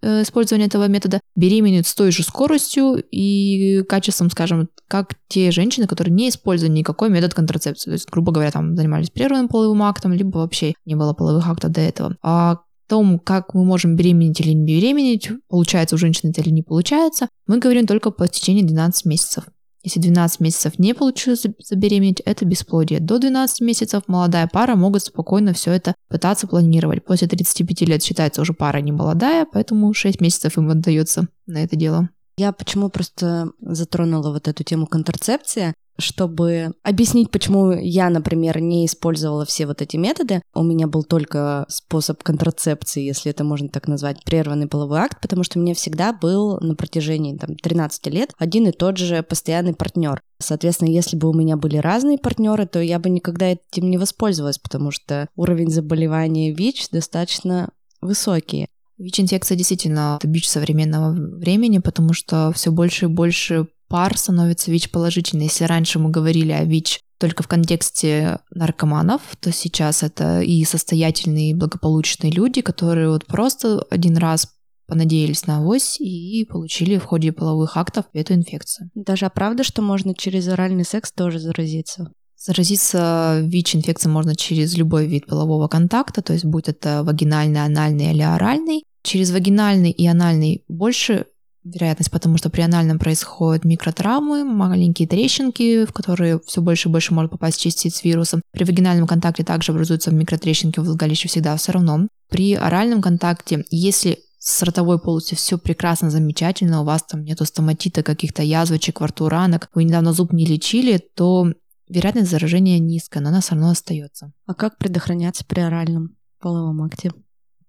[0.03, 5.87] э, использования этого метода, беременеют с той же скоростью и качеством, скажем, как те женщины,
[5.87, 7.91] которые не использовали никакой метод контрацепции.
[7.91, 11.71] То есть, грубо говоря, там занимались прерванным половым актом, либо вообще не было половых актов
[11.71, 12.17] до этого.
[12.23, 16.63] А том, как мы можем беременеть или не беременеть, получается у женщины это или не
[16.63, 19.45] получается, мы говорим только по течении 12 месяцев.
[19.87, 22.99] Если 12 месяцев не получилось заб- забеременеть, это бесплодие.
[22.99, 27.05] До 12 месяцев молодая пара могут спокойно все это пытаться планировать.
[27.05, 31.77] После 35 лет считается уже пара не молодая, поэтому 6 месяцев им отдается на это
[31.77, 32.09] дело.
[32.39, 39.47] Я почему просто затронула вот эту тему контрацепции, чтобы объяснить, почему я, например, не использовала
[39.47, 40.43] все вот эти методы.
[40.55, 45.43] У меня был только способ контрацепции, если это можно так назвать, прерванный половой акт, потому
[45.45, 49.75] что у меня всегда был на протяжении там, 13 лет один и тот же постоянный
[49.75, 50.21] партнер.
[50.39, 54.59] Соответственно, если бы у меня были разные партнеры, то я бы никогда этим не воспользовалась,
[54.59, 57.71] потому что уровень заболевания ВИЧ достаточно
[58.03, 58.69] высокий.
[58.99, 65.45] ВИЧ-инфекция действительно это бич современного времени, потому что все больше и больше пар становится ВИЧ-положительной.
[65.45, 71.51] Если раньше мы говорили о ВИЧ только в контексте наркоманов, то сейчас это и состоятельные,
[71.51, 74.49] и благополучные люди, которые вот просто один раз
[74.87, 78.91] понадеялись на авось и получили в ходе половых актов эту инфекцию.
[78.95, 82.13] Даже а правда, что можно через оральный секс тоже заразиться?
[82.37, 88.23] Заразиться ВИЧ-инфекцией можно через любой вид полового контакта, то есть будь это вагинальный, анальный или
[88.23, 88.85] оральный.
[89.07, 91.27] Через вагинальный и анальный больше
[91.63, 97.15] вероятность, потому что при анальном происходят микротравмы, маленькие трещинки, в которые все больше и больше
[97.15, 98.43] может попасть частиц вируса.
[98.51, 102.09] При вагинальном контакте также образуются микротрещинки в влагалище всегда все равно.
[102.31, 108.03] При оральном контакте, если с ротовой полостью все прекрасно, замечательно, у вас там нету стоматита,
[108.03, 111.53] каких-то язвочек во рту, ранок, вы недавно зуб не лечили, то
[111.89, 114.33] вероятность заражения низкая, но она все равно остается.
[114.47, 117.13] А как предохраняться при оральном половом акте?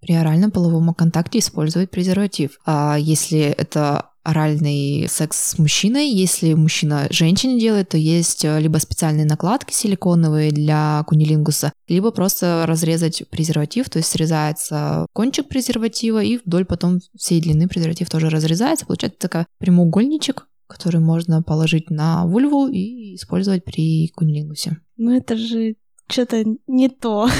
[0.00, 2.58] При оральном половом контакте использовать презерватив.
[2.64, 8.76] А если это оральный секс с мужчиной, если мужчина женщине делает, то есть э, либо
[8.76, 16.38] специальные накладки силиконовые для кунилингуса, либо просто разрезать презерватив, то есть срезается кончик презерватива и
[16.44, 18.84] вдоль потом всей длины презерватив тоже разрезается.
[18.84, 24.76] Получается такой прямоугольничек, который можно положить на вульву и использовать при кунилингусе.
[24.98, 27.30] Ну это же что-то не то.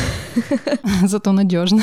[1.06, 1.82] Зато надежно.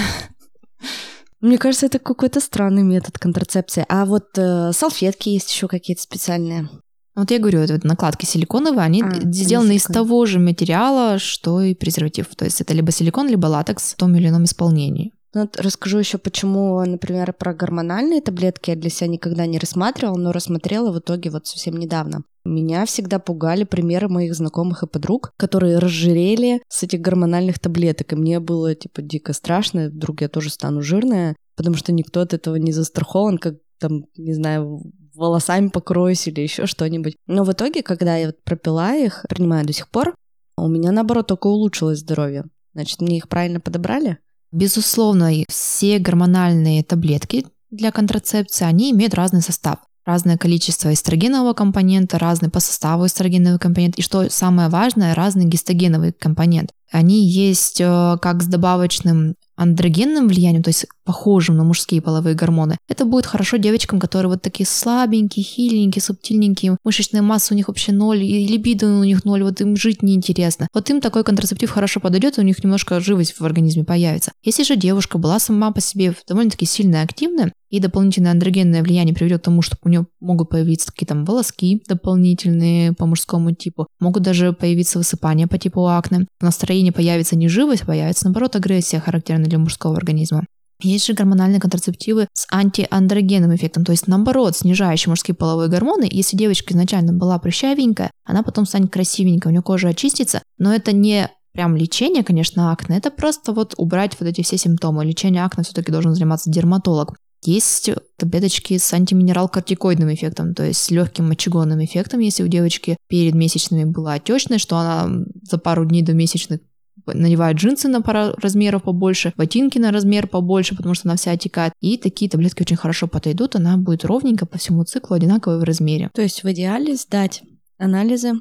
[1.42, 3.86] Мне кажется, это какой-то странный метод контрацепции.
[3.90, 6.70] А вот э, салфетки есть еще какие-то специальные.
[7.16, 9.94] Вот я говорю, вот накладки силиконовые, они А, они сделаны из силиконовые.
[9.94, 12.28] того же материала, что и презерватив.
[12.36, 15.14] То есть это либо силикон, либо латекс в том или ином исполнении.
[15.34, 20.18] Ну, вот расскажу еще, почему, например, про гормональные таблетки я для себя никогда не рассматривала,
[20.18, 22.24] но рассмотрела в итоге вот совсем недавно.
[22.46, 28.14] Меня всегда пугали примеры моих знакомых и подруг, которые разжирели с этих гормональных таблеток.
[28.14, 32.34] И мне было, типа, дико страшно, вдруг я тоже стану жирная, потому что никто от
[32.34, 34.84] этого не застрахован, как там, не знаю,
[35.16, 37.16] волосами покроюсь или еще что-нибудь.
[37.26, 40.16] Но в итоге, когда я вот пропила их, принимаю до сих пор,
[40.56, 42.46] у меня, наоборот, только улучшилось здоровье.
[42.74, 44.20] Значит, мне их правильно подобрали?
[44.52, 49.80] Безусловно, все гормональные таблетки для контрацепции, они имеют разный состав.
[50.06, 53.96] Разное количество эстрогенового компонента, разный по составу эстрогеновый компонент.
[53.96, 56.72] И что самое важное, разный гистогеновый компонент.
[56.92, 62.78] Они есть э, как с добавочным андрогенным влиянием, то есть похожим на мужские половые гормоны,
[62.88, 67.92] это будет хорошо девочкам, которые вот такие слабенькие, хиленькие, субтильненькие, мышечная масса у них вообще
[67.92, 70.68] ноль, и либидо у них ноль, вот им жить неинтересно.
[70.74, 74.32] Вот им такой контрацептив хорошо подойдет, и у них немножко живость в организме появится.
[74.44, 79.42] Если же девушка была сама по себе довольно-таки сильно активная, и дополнительное андрогенное влияние приведет
[79.42, 84.24] к тому, что у нее могут появиться какие-то там волоски дополнительные по мужскому типу, могут
[84.24, 89.02] даже появиться высыпания по типу акне, в настроении появится не живость, а появится наоборот агрессия,
[89.02, 90.46] характерная для мужского организма.
[90.82, 96.08] Есть же гормональные контрацептивы с антиандрогенным эффектом, то есть наоборот, снижающие мужские половые гормоны.
[96.10, 100.94] Если девочка изначально была прыщавенькая, она потом станет красивенькой, у нее кожа очистится, но это
[100.94, 105.06] не прям лечение, конечно, акне, это просто вот убрать вот эти все симптомы.
[105.06, 107.16] Лечение акне все-таки должен заниматься дерматолог.
[107.46, 113.36] Есть таблеточки с антиминерал-кортикоидным эффектом, то есть с легким мочегонным эффектом, если у девочки перед
[113.36, 116.60] месячными была отечность, что она за пару дней до месячных
[117.06, 121.74] надевает джинсы на пару размеров побольше, ботинки на размер побольше, потому что она вся отекает.
[121.82, 126.10] И такие таблетки очень хорошо подойдут, она будет ровненько по всему циклу одинаковой в размере.
[126.14, 127.44] То есть в идеале сдать
[127.78, 128.34] анализы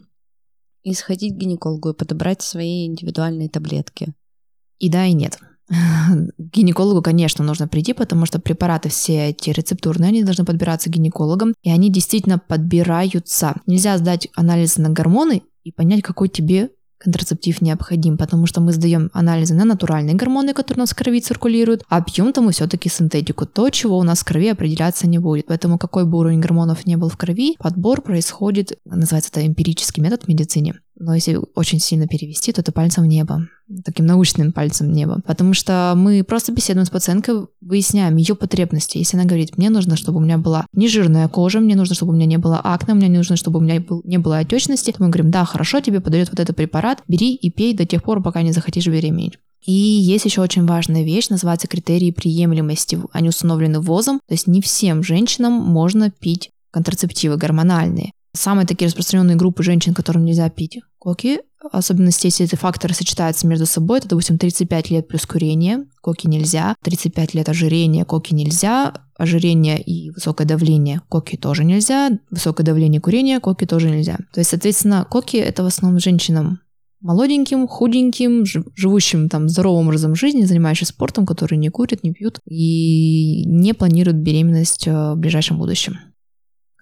[0.83, 4.15] и сходить к гинекологу и подобрать свои индивидуальные таблетки.
[4.79, 5.39] И да, и нет.
[5.69, 5.75] К
[6.39, 11.71] гинекологу, конечно, нужно прийти, потому что препараты все эти рецептурные, они должны подбираться гинекологом, и
[11.71, 13.55] они действительно подбираются.
[13.67, 19.11] Нельзя сдать анализы на гормоны и понять, какой тебе контрацептив необходим, потому что мы сдаем
[19.13, 23.47] анализы на натуральные гормоны, которые у нас в крови циркулируют, а пьем-то мы все-таки синтетику,
[23.47, 25.47] то, чего у нас в крови определяться не будет.
[25.47, 30.23] Поэтому какой бы уровень гормонов не был в крови, подбор происходит, называется это эмпирический метод
[30.23, 30.81] в медицине.
[30.97, 33.49] Но если очень сильно перевести, то это пальцем в небо.
[33.85, 35.21] Таким научным пальцем в небо.
[35.27, 38.99] Потому что мы просто беседуем с пациенткой, выясняем ее потребности.
[38.99, 42.15] Если она говорит, мне нужно, чтобы у меня была нежирная кожа, мне нужно, чтобы у
[42.15, 45.31] меня не было акне, мне нужно, чтобы у меня не было отечности, то мы говорим,
[45.31, 48.53] да, хорошо, тебе подойдет вот этот препарат, бери и пей до тех пор, пока не
[48.53, 49.39] захотишь беременеть.
[49.67, 53.01] И есть еще очень важная вещь, называется критерии приемлемости.
[53.13, 58.13] Они установлены ВОЗом, то есть не всем женщинам можно пить контрацептивы гормональные.
[58.37, 63.65] Самые такие распространенные группы женщин, которым нельзя пить коки, особенно если эти факторы сочетаются между
[63.65, 69.81] собой, это, допустим, 35 лет плюс курение, коки нельзя, 35 лет ожирения, коки нельзя, ожирение
[69.81, 74.19] и высокое давление, коки тоже нельзя, высокое давление курения, коки тоже нельзя.
[74.33, 76.61] То есть, соответственно, коки это в основном женщинам
[77.01, 78.45] молоденьким, худеньким,
[78.75, 84.17] живущим там здоровым образом жизни, занимающимся спортом, которые не курят, не пьют и не планируют
[84.17, 85.99] беременность э, в ближайшем будущем.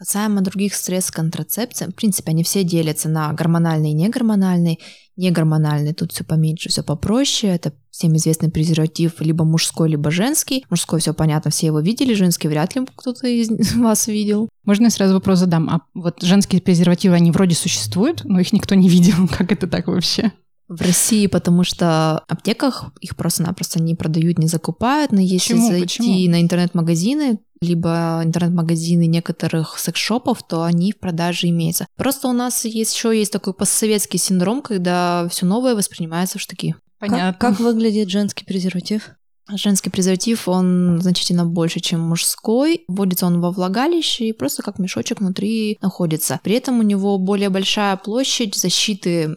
[0.03, 4.79] Касаемо других средств контрацепции, в принципе, они все делятся на гормональные и негормональные.
[5.17, 7.55] Негормональные тут все поменьше, все попроще.
[7.55, 10.65] Это всем известный презерватив либо мужской, либо женский.
[10.71, 14.49] Мужской все понятно, все его видели, женский вряд ли кто-то из вас видел.
[14.65, 15.71] Можно я сразу вопрос задам?
[15.71, 19.29] А вот женские презервативы, они вроде существуют, но их никто не видел.
[19.39, 20.33] Как это так вообще?
[20.77, 25.69] В России, потому что в аптеках их просто-напросто не продают, не закупают, но если Почему?
[25.69, 26.31] зайти Почему?
[26.31, 31.87] на интернет-магазины, либо интернет-магазины некоторых секс-шопов, то они в продаже имеются.
[31.97, 36.75] Просто у нас есть еще есть такой постсоветский синдром, когда все новое воспринимается в штыки.
[36.99, 37.33] Понятно.
[37.39, 39.11] Как, как выглядит женский презерватив?
[39.51, 42.85] Женский презерватив, он значительно больше, чем мужской.
[42.89, 46.41] Вводится он во влагалище и просто как мешочек внутри находится.
[46.43, 49.29] При этом у него более большая площадь защиты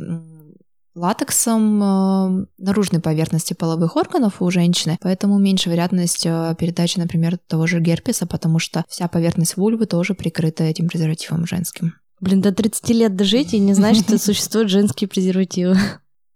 [0.95, 7.67] латексом э, наружной поверхности половых органов у женщины, поэтому меньше вероятность э, передачи, например, того
[7.67, 11.95] же герпеса, потому что вся поверхность вульвы тоже прикрыта этим презервативом женским.
[12.21, 15.77] Блин, до 30 лет дожить и не знать, что существуют женские презервативы.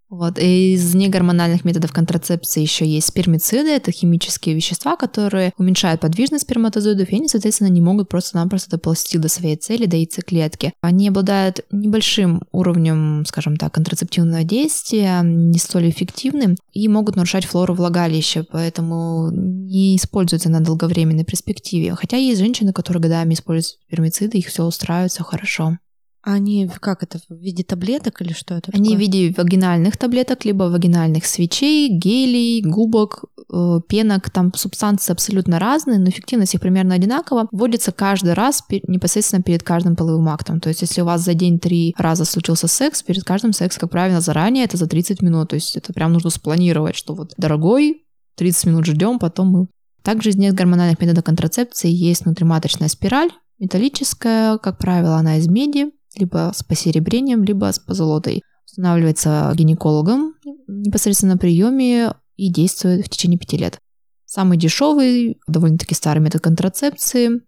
[0.10, 0.40] Вот.
[0.40, 3.70] И из негормональных методов контрацепции еще есть спермициды.
[3.70, 9.30] Это химические вещества, которые уменьшают подвижность сперматозоидов, и они, соответственно, не могут просто-напросто доползти до
[9.30, 10.74] своей цели, до яйцеклетки.
[10.82, 17.76] Они обладают небольшим уровнем, скажем так, контрацептивного действия, не столь эффективным, и могут нарушать флору
[17.76, 21.94] влагалища, поэтому не используются на долговременной перспективе.
[21.94, 25.78] Хотя есть женщины, которые годами используют спермициды, их все устраивает, все хорошо.
[26.22, 28.98] Они как это, в виде таблеток или что это Они такое?
[28.98, 34.30] в виде вагинальных таблеток, либо вагинальных свечей, гелей, губок, э, пенок.
[34.30, 37.48] Там субстанции абсолютно разные, но эффективность их примерно одинакова.
[37.52, 40.60] Вводится каждый раз непосредственно перед каждым половым актом.
[40.60, 43.90] То есть если у вас за день три раза случился секс, перед каждым секс, как
[43.90, 45.50] правило, заранее это за 30 минут.
[45.50, 48.06] То есть это прям нужно спланировать, что вот, дорогой,
[48.36, 49.68] 30 минут ждем, потом мы...
[50.02, 53.30] Также из нет гормональных методов контрацепции есть внутриматочная спираль,
[53.60, 55.88] металлическая, как правило, она из меди,
[56.20, 58.44] либо с посеребрением, либо с позолотой.
[58.66, 60.36] Устанавливается гинекологом
[60.68, 63.80] непосредственно на приеме и действует в течение пяти лет.
[64.26, 67.42] Самый дешевый, довольно-таки старый метод контрацепции.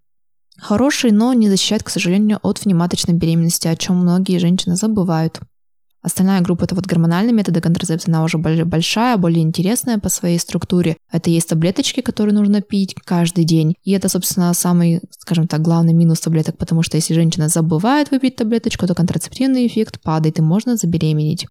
[0.58, 5.40] Хороший, но не защищает, к сожалению, от внематочной беременности, о чем многие женщины забывают.
[6.02, 10.98] Остальная группа— это вот гормональные методы контрацепции, она уже большая, более интересная по своей структуре.
[11.12, 13.76] Это есть таблеточки, которые нужно пить каждый день.
[13.84, 18.36] И это, собственно, самый, скажем так, главный минус таблеток, потому что если женщина забывает выпить
[18.36, 21.46] таблеточку, то контрацептивный эффект падает, и можно забеременеть.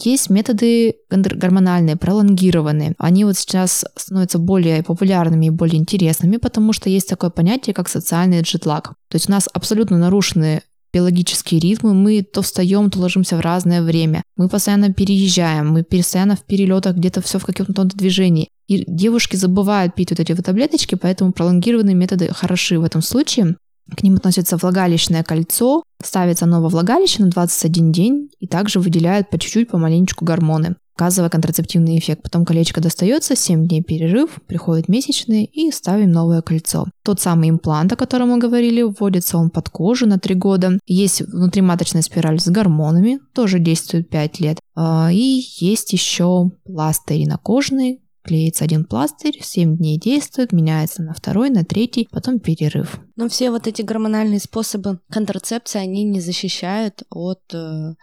[0.00, 2.94] Есть методы гормональные, пролонгированные.
[2.98, 7.88] Они вот сейчас становятся более популярными и более интересными, потому что есть такое понятие, как
[7.88, 8.90] социальный джетлаг.
[9.08, 13.82] То есть у нас абсолютно нарушены биологические ритмы, мы то встаем, то ложимся в разное
[13.82, 14.22] время.
[14.36, 18.48] Мы постоянно переезжаем, мы постоянно в перелетах, где-то все в каком-то движении.
[18.66, 23.56] И девушки забывают пить вот эти вот таблеточки, поэтому пролонгированные методы хороши в этом случае.
[23.96, 29.30] К ним относится влагалищное кольцо, ставится оно во влагалище на 21 день и также выделяют
[29.30, 32.22] по чуть-чуть, помаленечку гормоны, оказывая контрацептивный эффект.
[32.22, 36.86] Потом колечко достается, 7 дней перерыв, приходят месячные и ставим новое кольцо.
[37.04, 40.80] Тот самый имплант, о котором мы говорили, вводится он под кожу на 3 года.
[40.86, 44.58] Есть внутриматочная спираль с гормонами, тоже действует 5 лет.
[44.74, 51.50] А, и есть еще пластыри накожные, клеится один пластырь, 7 дней действует, меняется на второй,
[51.50, 52.98] на третий, потом перерыв.
[53.14, 57.94] Но все вот эти гормональные способы контрацепции, они не защищают от э,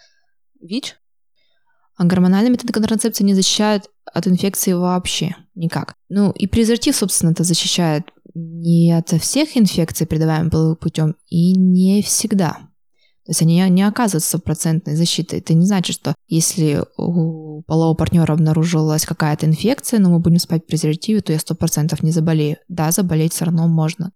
[0.62, 0.96] ВИЧ?
[1.98, 5.96] А гормональные методы контрацепции не защищают от инфекции вообще никак.
[6.10, 8.04] Ну и презерватив, собственно, это защищает
[8.34, 12.58] не от всех инфекций, передаваемых половым путем, и не всегда.
[13.26, 15.38] То есть они не оказывают стопроцентной защиты.
[15.38, 20.64] Это не значит, что если у полового партнера обнаружилась какая-то инфекция, но мы будем спать
[20.64, 22.58] в презервативе, то я сто процентов не заболею.
[22.68, 24.12] Да, заболеть все равно можно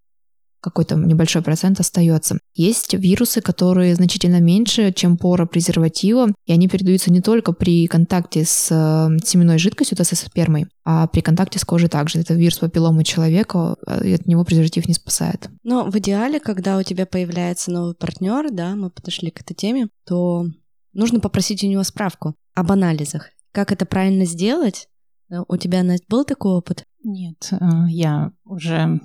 [0.62, 2.40] какой-то небольшой процент остается.
[2.54, 8.44] Есть вирусы, которые значительно меньше, чем пора презерватива, и они передаются не только при контакте
[8.46, 12.20] с э, семенной жидкостью, то есть со спермой, а при контакте с кожей также.
[12.20, 15.50] Это вирус папилломы человека, э, и от него презерватив не спасает.
[15.64, 19.88] Но в идеале, когда у тебя появляется новый партнер, да, мы подошли к этой теме,
[20.06, 20.46] то
[20.94, 23.30] нужно попросить у него справку об анализах.
[23.52, 24.88] Как это правильно сделать?
[25.32, 26.84] Э, у тебя, Настя, был такой опыт?
[27.02, 27.52] Нет,
[27.88, 29.00] я уже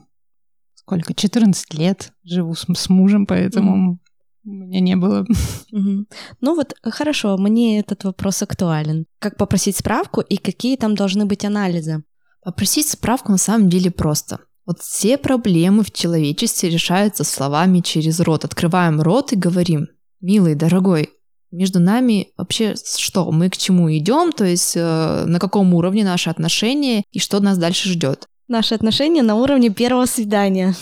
[0.85, 3.99] сколько, 14 лет живу с, с мужем, поэтому mm.
[4.45, 5.25] у меня не было.
[5.73, 6.05] Mm-hmm.
[6.41, 9.07] Ну вот, хорошо, мне этот вопрос актуален.
[9.19, 12.05] Как попросить справку и какие там должны быть анализы?
[12.43, 14.41] Попросить справку на самом деле просто.
[14.67, 18.45] Вот все проблемы в человечестве решаются словами через рот.
[18.45, 19.89] Открываем рот и говорим,
[20.21, 21.11] милый, дорогой,
[21.51, 23.31] между нами вообще что?
[23.31, 24.33] Мы к чему идем?
[24.33, 28.29] То есть э, на каком уровне наши отношения и что нас дальше ждет?
[28.47, 30.75] Наши отношения на уровне первого свидания.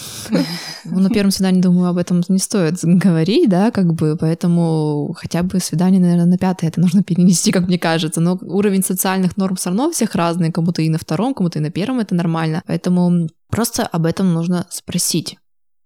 [0.85, 5.45] Ну, на первом свидании, думаю, об этом не стоит говорить, да, как бы, поэтому хотя
[5.45, 8.21] бы свидание, наверное, на пятое это нужно перенести, как мне кажется.
[8.21, 11.71] Но уровень социальных норм все равно всех разный, кому-то и на втором, кому-то и на
[11.71, 12.63] первом это нормально.
[12.67, 15.37] Поэтому просто об этом нужно спросить.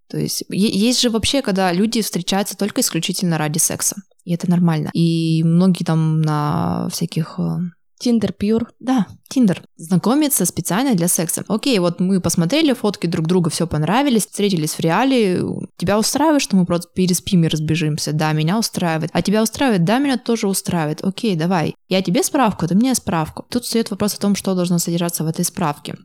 [0.08, 3.96] То есть есть же вообще, когда люди встречаются только исключительно ради секса.
[4.24, 4.90] И это нормально.
[4.94, 7.58] И многие там на всяких э,
[7.98, 8.70] Тиндер Пьюр.
[8.78, 9.62] Да, Тиндер.
[9.76, 11.44] Знакомиться специально для секса.
[11.48, 15.42] Окей, вот мы посмотрели фотки друг друга, все понравились, встретились в реале.
[15.76, 18.12] Тебя устраивает, что мы просто переспим и разбежимся?
[18.12, 19.10] Да, меня устраивает.
[19.12, 19.84] А тебя устраивает?
[19.84, 21.04] Да, меня тоже устраивает.
[21.04, 21.74] Окей, давай.
[21.88, 23.46] Я тебе справку, ты мне справку.
[23.50, 25.96] Тут стоит вопрос о том, что должно содержаться в этой справке.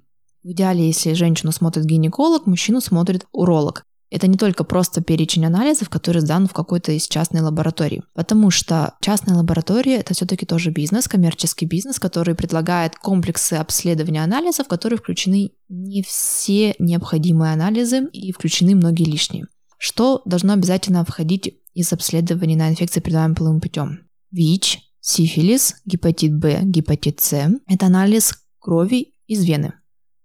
[0.44, 3.86] В идеале, если женщину смотрит гинеколог, мужчину смотрит уролог.
[4.12, 8.04] Это не только просто перечень анализов, который сдан в какой-то из частной лаборатории.
[8.14, 14.66] Потому что частная лаборатория— это все-таки тоже бизнес, коммерческий бизнес, который предлагает комплексы обследования анализов,
[14.66, 19.48] в которые включены не все необходимые анализы и включены многие лишние.
[19.78, 24.02] Что должно обязательно входить из обследований на инфекции, передаваемые половым путем?
[24.32, 29.74] ВИЧ, сифилис, гепатит Б, гепатит С– это анализ крови из вены.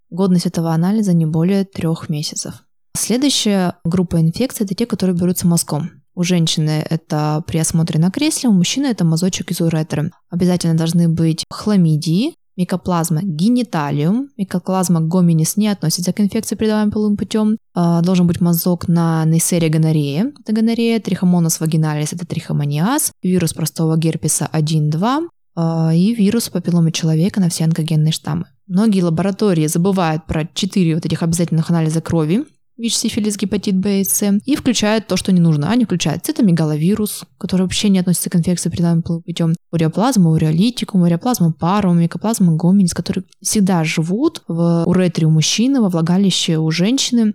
[0.09, 2.66] Годность этого анализа не более трех месяцев.
[2.97, 6.01] Следующая группа инфекций– это те, которые берутся мазком.
[6.15, 10.11] У женщины это при осмотре на кресле, у мужчины это мазочек из уретры.
[10.31, 17.57] Обязательно должны быть хламидии, микоплазма гениталиум, микоплазма гоминис не относится к инфекции, передаваемой половым путем.
[17.75, 23.95] А, должен быть мазок на нейсерия гонорея, это гонорея, трихомонос вагиналис, это трихомониаз, вирус простого
[23.95, 28.45] герпеса 1-2 а, и вирус папилломы человека на все онкогенные штаммы.
[28.65, 32.43] Многие лаборатории забывают про четыре вот этих обязательных анализа крови,
[32.77, 35.69] ВИЧ, сифилис, гепатит Б и С, и включают то, что не нужно.
[35.69, 41.99] Они включают цитомегаловирус, который вообще не относится к инфекции, передаваемой путем, уреоплазму, уреолитикум, уреоплазму парум,
[41.99, 47.33] микоплазму гоминис, которые всегда живут в уретре у мужчины, во влагалище у женщины,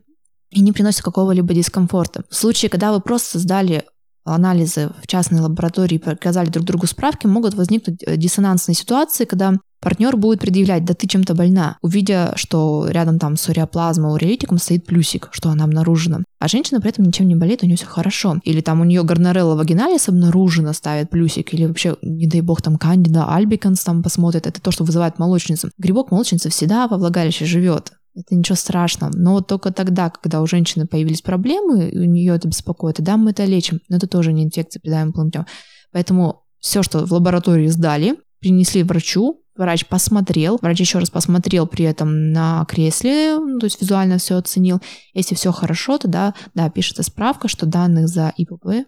[0.51, 2.25] и не приносят какого-либо дискомфорта.
[2.31, 3.85] В случае, когда вы просто сдали
[4.25, 10.17] анализы в частной лаборатории показали друг другу справки, могут возникнуть э, диссонансные ситуации, когда партнер
[10.17, 15.29] будет предъявлять, да ты чем-то больна, увидя, что рядом там с уреоплазмой, уреолитиком стоит плюсик,
[15.33, 16.23] что она обнаружена.
[16.39, 18.41] А женщина при этом ничем не болеет, у нее все хорошо.
[18.45, 22.79] Или там у нее горнорелла вагиналис обнаружена, ставит плюсик, или вообще, не дай бог, там
[22.79, 25.71] кандида альбиканс там посмотрит, это то, что вызывает молочницу.
[25.79, 27.93] Грибок молочницы всегда во влагалище живет.
[28.15, 29.13] Это ничего страшного.
[29.15, 33.17] Но вот только тогда, когда у женщины появились проблемы, и у нее это беспокоит, тогда
[33.17, 33.81] мы это лечим.
[33.89, 35.47] Но это тоже не инфекция, передаем путем.
[35.93, 41.85] Поэтому все, что в лаборатории сдали, принесли врачу, Врач посмотрел, врач еще раз посмотрел при
[41.85, 44.81] этом на кресле, ну, то есть визуально все оценил.
[45.13, 48.87] Если все хорошо, тогда, да, пишется справка, что данных за ИПП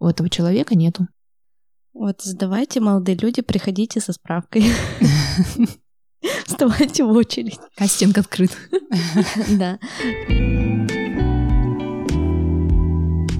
[0.00, 1.06] у этого человека нету.
[1.92, 4.64] Вот, сдавайте, молодые люди, приходите со справкой.
[6.44, 7.60] Вставайте в очередь.
[7.76, 8.50] Кастинг открыт.
[9.48, 9.78] Да.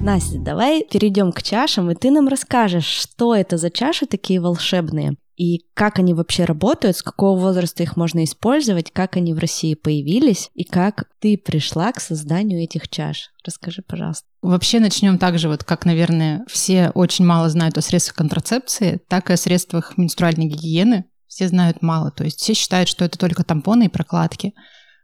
[0.01, 5.15] Настя, давай перейдем к чашам, и ты нам расскажешь, что это за чаши такие волшебные,
[5.41, 9.73] и как они вообще работают, с какого возраста их можно использовать, как они в России
[9.73, 13.31] появились, и как ты пришла к созданию этих чаш.
[13.43, 14.27] Расскажи, пожалуйста.
[14.43, 19.31] Вообще начнем так же, вот как, наверное, все очень мало знают о средствах контрацепции, так
[19.31, 21.05] и о средствах менструальной гигиены.
[21.25, 24.53] Все знают мало, то есть все считают, что это только тампоны и прокладки.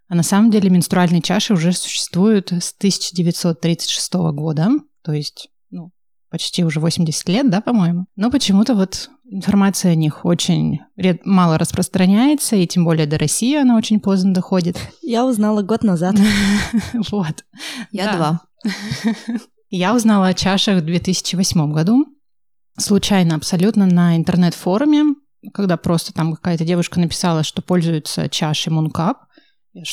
[0.08, 4.70] А на самом деле менструальные чаши уже существуют с 1936 года,
[5.02, 5.92] то есть ну,
[6.30, 8.06] почти уже 80 лет, да, по-моему.
[8.16, 11.26] Но почему-то вот информация о них очень ред...
[11.26, 14.78] мало распространяется, и тем более до России она очень поздно доходит.
[15.02, 16.16] Я узнала год назад.
[17.12, 17.46] Вот.
[17.92, 18.42] Я два.
[19.70, 22.06] Я узнала о чашах в 2008 году.
[22.78, 25.16] Случайно абсолютно на интернет-форуме,
[25.54, 29.27] когда просто там какая-то девушка написала, что пользуется чашей Мункап.
[29.78, 29.84] Я,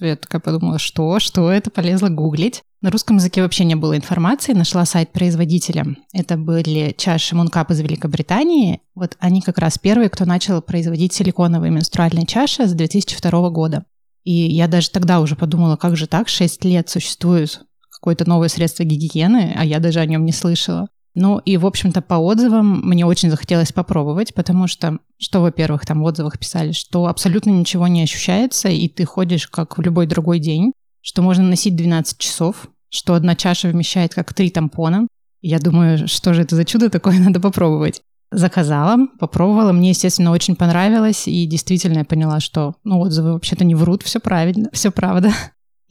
[0.00, 2.62] я такая подумала, что, что это, полезла гуглить.
[2.80, 5.96] На русском языке вообще не было информации, нашла сайт производителя.
[6.12, 8.82] Это были чаши Мункап из Великобритании.
[8.94, 13.84] Вот они как раз первые, кто начал производить силиконовые менструальные чаши с 2002 года.
[14.24, 18.84] И я даже тогда уже подумала, как же так, 6 лет существует какое-то новое средство
[18.84, 20.88] гигиены, а я даже о нем не слышала.
[21.14, 26.02] Ну и, в общем-то, по отзывам мне очень захотелось попробовать, потому что, что, во-первых, там
[26.02, 30.38] в отзывах писали, что абсолютно ничего не ощущается, и ты ходишь как в любой другой
[30.38, 35.06] день, что можно носить 12 часов, что одна чаша вмещает как три тампона.
[35.42, 38.00] Я думаю, что же это за чудо такое, надо попробовать.
[38.30, 43.74] Заказала, попробовала, мне, естественно, очень понравилось, и действительно я поняла, что ну, отзывы вообще-то не
[43.74, 45.32] врут, все правильно, все правда.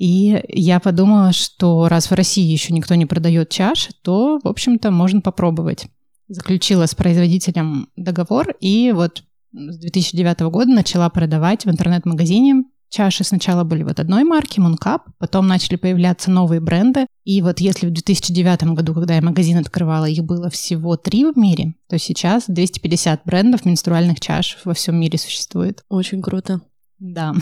[0.01, 4.89] И я подумала, что раз в России еще никто не продает чаши, то, в общем-то,
[4.89, 5.85] можно попробовать.
[6.27, 9.23] Заключила с производителем договор и вот
[9.53, 15.47] с 2009 года начала продавать в интернет-магазине Чаши сначала были вот одной марки, Мункап, потом
[15.47, 17.05] начали появляться новые бренды.
[17.23, 21.37] И вот если в 2009 году, когда я магазин открывала, их было всего три в
[21.37, 25.85] мире, то сейчас 250 брендов менструальных чаш во всем мире существует.
[25.87, 26.59] Очень круто.
[27.01, 27.33] Да.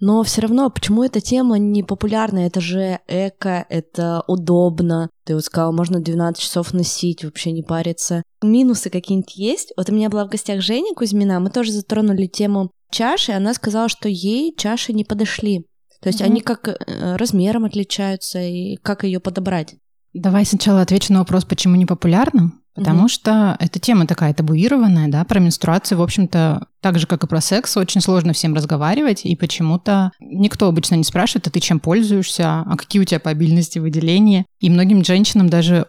[0.00, 2.46] Но все равно, почему эта тема не популярна?
[2.46, 5.10] Это же эко, это удобно.
[5.24, 8.22] Ты вот сказала, можно 12 часов носить, вообще не париться.
[8.42, 9.74] Минусы какие-нибудь есть?
[9.76, 13.90] Вот у меня была в гостях Женя Кузьмина, мы тоже затронули тему чаши, она сказала,
[13.90, 15.66] что ей чаши не подошли.
[16.00, 19.76] То есть mm они как э, размером отличаются, и как ее подобрать.
[20.14, 22.52] Давай сначала отвечу на вопрос, почему не популярна.
[22.74, 27.24] Потому mm что эта тема такая табуированная, да, про менструацию, в общем-то, так же, как
[27.24, 31.60] и про секс, очень сложно всем разговаривать, и почему-то никто обычно не спрашивает, а ты
[31.60, 34.46] чем пользуешься, а какие у тебя по обильности выделения.
[34.60, 35.86] И многим женщинам даже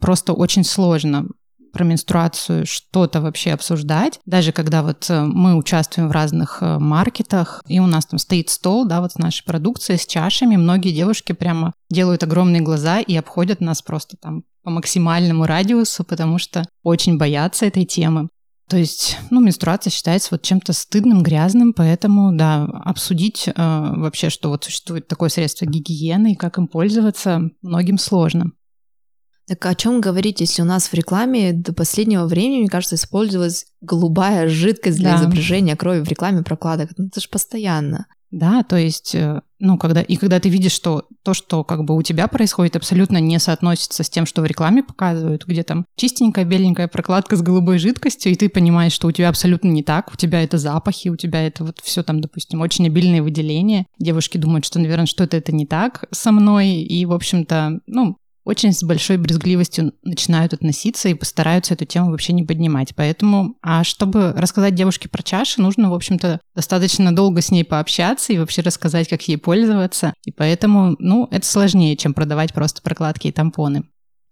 [0.00, 1.26] просто очень сложно
[1.74, 7.62] про менструацию что-то вообще обсуждать, даже когда вот э, мы участвуем в разных э, маркетах,
[7.66, 11.32] и у нас там стоит стол, да, вот с нашей продукцией, с чашами, многие девушки
[11.32, 17.18] прямо делают огромные глаза и обходят нас просто там по максимальному радиусу, потому что очень
[17.18, 18.28] боятся этой темы.
[18.68, 24.48] То есть, ну, менструация считается вот чем-то стыдным, грязным, поэтому, да, обсудить э, вообще, что
[24.48, 28.52] вот существует такое средство гигиены и как им пользоваться, многим сложно.
[29.46, 33.66] Так о чем говорить, если у нас в рекламе до последнего времени, мне кажется, использовалась
[33.82, 35.16] голубая жидкость для да.
[35.20, 36.92] изображения крови в рекламе прокладок?
[36.96, 38.06] Ну, это же постоянно.
[38.30, 41.96] Да, то есть, э, ну, когда, и когда ты видишь, что то, что как бы
[41.96, 46.44] у тебя происходит, абсолютно не соотносится с тем, что в рекламе показывают, где там чистенькая
[46.44, 50.16] беленькая прокладка с голубой жидкостью, и ты понимаешь, что у тебя абсолютно не так, у
[50.16, 53.86] тебя это запахи, у тебя это вот все там, допустим, очень обильные выделения.
[53.98, 58.72] Девушки думают, что, наверное, что-то это не так со мной, и, в общем-то, ну, очень
[58.72, 62.94] с большой брезгливостью начинают относиться и постараются эту тему вообще не поднимать.
[62.94, 68.32] Поэтому, а чтобы рассказать девушке про чаши, нужно, в общем-то, достаточно долго с ней пообщаться
[68.32, 70.14] и вообще рассказать, как ей пользоваться.
[70.24, 73.84] И поэтому, ну, это сложнее, чем продавать просто прокладки и тампоны.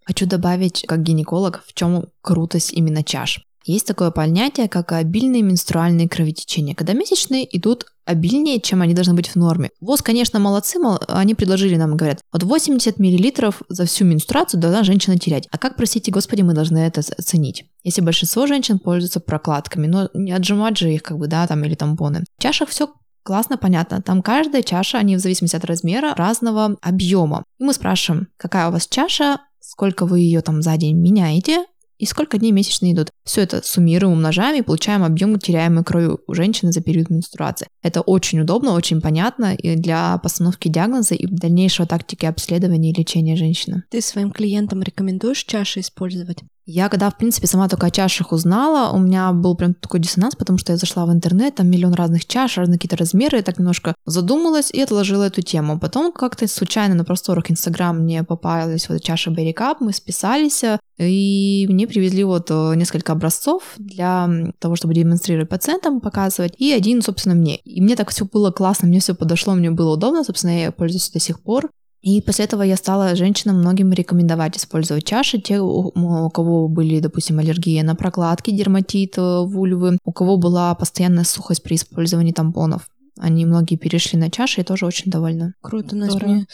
[0.05, 3.41] Хочу добавить, как гинеколог, в чем крутость именно чаш.
[3.63, 9.29] Есть такое понятие, как обильные менструальные кровотечения, когда месячные идут обильнее, чем они должны быть
[9.29, 9.69] в норме.
[9.79, 15.17] ВОЗ, конечно, молодцы, они предложили нам, говорят, вот 80 мл за всю менструацию должна женщина
[15.17, 15.47] терять.
[15.51, 17.65] А как, простите господи, мы должны это оценить?
[17.83, 21.75] Если большинство женщин пользуются прокладками, но не отжимать же их, как бы, да, там, или
[21.75, 22.25] тампоны.
[22.37, 22.89] В чашах все
[23.23, 24.01] Классно, понятно.
[24.01, 27.45] Там каждая чаша, они в зависимости от размера, разного объема.
[27.57, 31.63] И мы спрашиваем, какая у вас чаша, сколько вы ее там за день меняете,
[31.97, 33.09] и сколько дней месячные идут.
[33.23, 37.67] Все это суммируем, умножаем и получаем объем теряемой крови у женщины за период менструации.
[37.81, 43.35] Это очень удобно, очень понятно и для постановки диагноза и дальнейшего тактики обследования и лечения
[43.35, 43.83] женщины.
[43.89, 46.39] Ты своим клиентам рекомендуешь чаши использовать?
[46.65, 50.35] Я когда, в принципе, сама только о чашах узнала, у меня был прям такой диссонанс,
[50.35, 53.59] потому что я зашла в интернет, там миллион разных чаш, разные какие-то размеры, я так
[53.59, 55.77] немножко задумалась и отложила эту тему.
[55.77, 60.63] Потом как-то случайно на просторах Инстаграм мне попалась вот чаша Berry Cup, мы списались,
[60.97, 67.01] и мне привезли вот э, несколько образцов для того, чтобы демонстрировать пациентам, показывать, и один,
[67.01, 67.57] собственно, мне.
[67.57, 71.09] И мне так все было классно, мне все подошло, мне было удобно, собственно, я пользуюсь
[71.09, 71.69] до сих пор.
[72.03, 75.39] И после этого я стала женщинам многим рекомендовать использовать чаши.
[75.39, 81.23] Те, у кого были, допустим, аллергии на прокладки, дерматит, э, вульвы, у кого была постоянная
[81.23, 82.89] сухость при использовании тампонов.
[83.17, 85.53] Они многие перешли на чаши и тоже очень довольны.
[85.61, 86.25] Круто, Настя.
[86.25, 86.45] Мне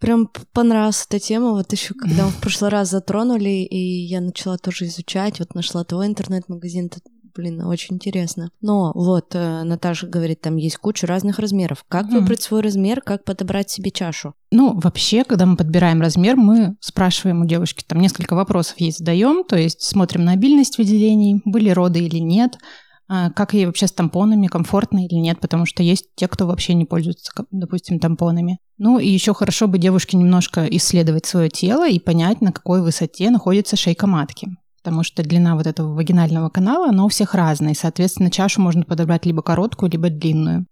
[0.00, 1.50] прям понравилась эта тема.
[1.50, 6.06] Вот еще когда в прошлый раз затронули, и я начала тоже изучать, вот нашла твой
[6.06, 6.90] интернет-магазин,
[7.34, 8.50] блин, очень интересно.
[8.60, 11.84] Но вот э, Наташа говорит, там есть куча разных размеров.
[11.88, 12.10] Как mm.
[12.10, 14.34] выбрать свой размер, как подобрать себе чашу?
[14.50, 19.44] Ну, вообще, когда мы подбираем размер, мы спрашиваем у девушки, там несколько вопросов есть, задаем,
[19.44, 22.58] то есть смотрим на обильность выделений, были роды или нет,
[23.08, 26.74] а, как ей вообще с тампонами, комфортно или нет, потому что есть те, кто вообще
[26.74, 28.58] не пользуется, допустим, тампонами.
[28.76, 33.30] Ну и еще хорошо бы девушке немножко исследовать свое тело и понять, на какой высоте
[33.30, 34.48] находится шейка матки
[34.88, 38.84] потому что длина вот этого вагинального канала, она у всех разная, и, соответственно, чашу можно
[38.84, 40.64] подобрать либо короткую, либо длинную,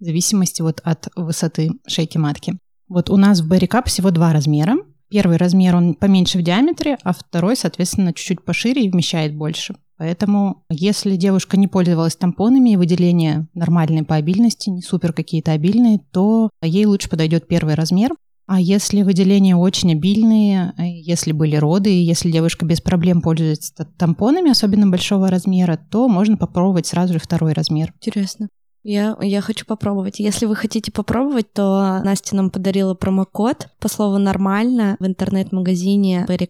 [0.00, 2.56] в зависимости вот от высоты шейки матки.
[2.88, 4.76] Вот у нас в Cup всего два размера.
[5.10, 9.74] Первый размер, он поменьше в диаметре, а второй, соответственно, чуть-чуть пошире и вмещает больше.
[9.98, 16.00] Поэтому, если девушка не пользовалась тампонами и выделения нормальные по обильности, не супер какие-то обильные,
[16.10, 18.12] то ей лучше подойдет первый размер.
[18.48, 23.86] А если выделения очень обильные, э, если были роды, и если девушка без проблем пользуется
[23.98, 27.92] тампонами, особенно большого размера, то можно попробовать сразу же второй размер.
[28.00, 28.48] Интересно.
[28.82, 30.18] Я, я хочу попробовать.
[30.18, 36.48] Если вы хотите попробовать, то Настя нам подарила промокод по слову «нормально» в интернет-магазине Berry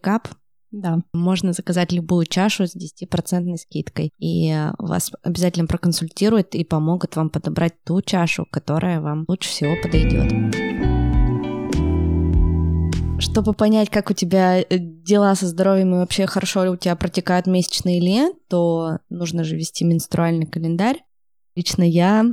[0.71, 0.99] Да.
[1.13, 4.13] Можно заказать любую чашу с 10% скидкой.
[4.21, 10.78] И вас обязательно проконсультируют и помогут вам подобрать ту чашу, которая вам лучше всего подойдет.
[13.39, 16.97] Чтобы понять, как у тебя э, дела со здоровьем и вообще хорошо ли у тебя
[16.97, 21.05] протекают месячные или то нужно же вести менструальный календарь.
[21.55, 22.25] Лично я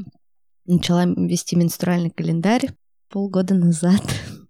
[0.65, 2.71] начала вести менструальный календарь
[3.07, 4.01] полгода назад.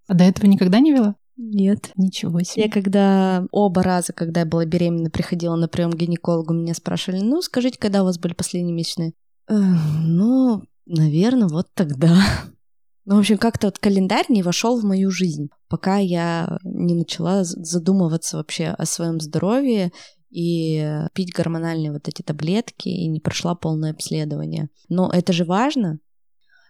[0.07, 1.15] А до этого никогда не вела?
[1.35, 1.91] Нет.
[1.97, 2.63] Ничего себе.
[2.63, 7.19] Я когда оба раза, когда я была беременна, приходила на прием к гинекологу, меня спрашивали,
[7.19, 9.11] ну, скажите, когда у вас были последние месячные?
[9.49, 12.15] Э, ну, наверное, вот тогда.
[13.05, 17.43] Ну, в общем, как-то вот календарь не вошел в мою жизнь, пока я не начала
[17.43, 19.91] задумываться вообще о своем здоровье
[20.31, 24.69] и пить гормональные вот эти таблетки и не прошла полное обследование.
[24.89, 25.99] Но это же важно.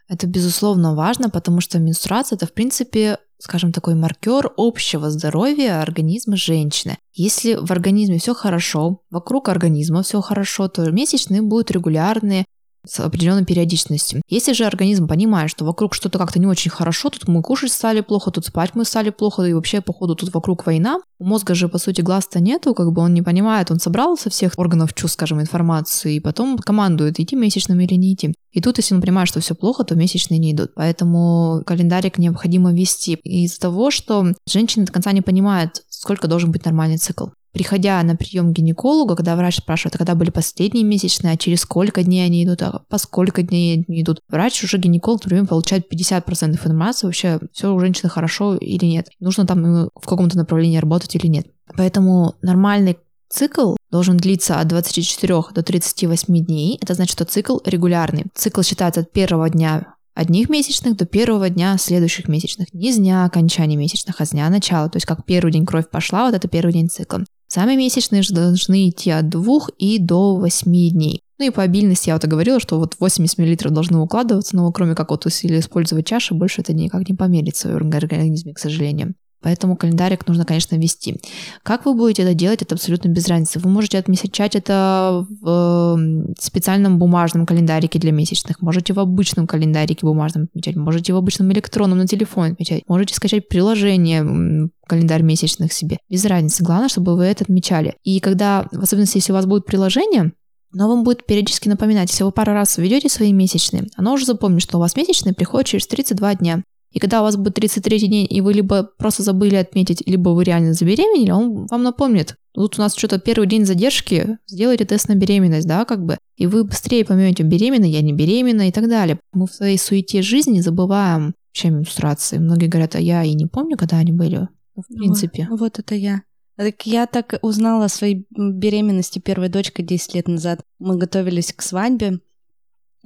[0.08, 6.36] Это, безусловно, важно, потому что менструация— это, в принципе, скажем, такой маркер общего здоровья организма
[6.36, 6.98] женщины.
[7.14, 12.46] Если в организме все хорошо, вокруг организма все хорошо, то месячные будут регулярные,
[12.88, 14.22] с определенной периодичностью.
[14.30, 18.02] Если же организм понимает, что вокруг что-то как-то не очень хорошо, тут мы кушать стали
[18.02, 21.68] плохо, тут спать мы стали плохо, и вообще, походу, тут вокруг война, у мозга же,
[21.68, 25.16] по сути, глаз-то нету, как бы он не понимает, он собрал со всех органов чувств,
[25.16, 28.34] скажем, информацию, и потом командует, идти месячным или не идти.
[28.52, 30.74] И тут, если он понимает, что все плохо, то месячные не идут.
[30.76, 33.16] Поэтому календарик необходимо вести.
[33.24, 38.18] Из-за того, что женщина до конца не понимает, сколько должен быть нормальный цикл приходя на
[38.18, 42.26] прием к гинекологу, когда врач спрашивает, а когда были последние месячные, а через сколько дней
[42.26, 47.08] они идут, а по сколько дней они идут, врач уже гинеколог, например, получает 50% информации,
[47.08, 51.48] вообще все у женщины хорошо или нет, нужно там в каком-то направлении работать или нет.
[51.78, 52.98] Поэтому нормальный
[53.28, 56.78] Цикл должен длиться от 24 до 38 дней.
[56.80, 58.26] Это значит, что цикл регулярный.
[58.36, 62.74] Цикл считается от первого дня одних месячных до первого дня следующих месячных.
[62.74, 64.90] Не с дня окончания месячных, а с дня начала.
[64.90, 67.24] То есть как первый день кровь пошла, вот это первый день цикла.
[67.48, 71.22] Сами месячные же должны идти от 2 и до 8 дней.
[71.38, 74.96] Ну и по обильности я вот говорила, что вот 80 мл должны укладываться, но кроме
[74.96, 79.14] как вот если использовать чаши, больше это никак не померится в организме, к сожалению.
[79.46, 81.22] Поэтому календарик нужно, конечно, вести.
[81.62, 83.60] Как вы будете это делать, это абсолютно без разницы.
[83.60, 86.00] Вы можете отмечать это в
[86.40, 92.00] специальном бумажном календарике для месячных, можете в обычном календарике бумажном отмечать, можете в обычном электронном
[92.00, 96.00] на телефоне отмечать, можете скачать приложение календарь месячных себе.
[96.10, 96.64] Без разницы.
[96.64, 97.98] Главное, чтобы вы это отмечали.
[98.04, 100.32] И когда, в особенности, если у вас будет приложение,
[100.74, 104.64] но вам будет периодически напоминать, если вы пару раз введете свои месячные, оно уже запомнит,
[104.64, 106.64] что у вас месячные приходят через 32 дня.
[106.96, 110.46] И когда у вас будет 33 день, и вы либо просто забыли отметить, либо вы
[110.46, 112.38] реально забеременели, он вам напомнит.
[112.54, 116.48] Тут у нас что-то первый день задержки, сделайте тест на беременность, да, как бы, и
[116.48, 119.20] вы быстрее поймете, беременна я, не беременна и так далее.
[119.34, 122.38] Мы в своей суете жизни забываем вообще менструации.
[122.38, 124.48] Многие говорят, а я и не помню, когда они были.
[124.78, 125.48] Ну, в принципе.
[125.50, 126.22] Ну, вот это я.
[126.56, 130.62] Так я так узнала о своей беременности первой дочкой 10 лет назад.
[130.80, 132.20] Мы готовились к свадьбе,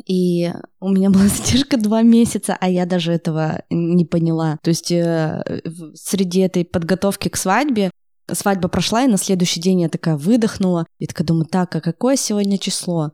[0.05, 4.57] и у меня была задержка два месяца, а я даже этого не поняла.
[4.63, 5.61] То есть э,
[5.95, 7.91] среди этой подготовки к свадьбе
[8.31, 10.85] свадьба прошла, и на следующий день я такая выдохнула.
[10.97, 13.11] И такая думаю, так, а какое сегодня число?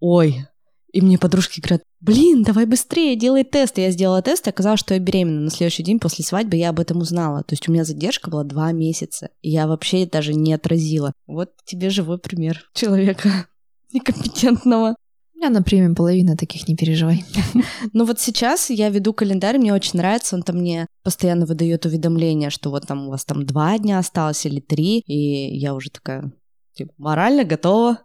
[0.00, 0.46] Ой.
[0.92, 3.78] И мне подружки говорят, блин, давай быстрее, делай тест.
[3.78, 5.42] И я сделала тест, и оказалось, что я беременна.
[5.42, 7.42] На следующий день после свадьбы я об этом узнала.
[7.42, 9.30] То есть у меня задержка была два месяца.
[9.42, 11.12] И я вообще даже не отразила.
[11.26, 13.46] Вот тебе живой пример человека
[13.92, 14.96] некомпетентного.
[15.40, 17.24] Я на премии половина таких, не переживай.
[17.92, 22.50] Ну вот сейчас я веду календарь, мне очень нравится, он там мне постоянно выдает уведомления,
[22.50, 26.32] что вот там у вас там два дня осталось или три, и я уже такая,
[26.74, 28.00] типа, морально готова.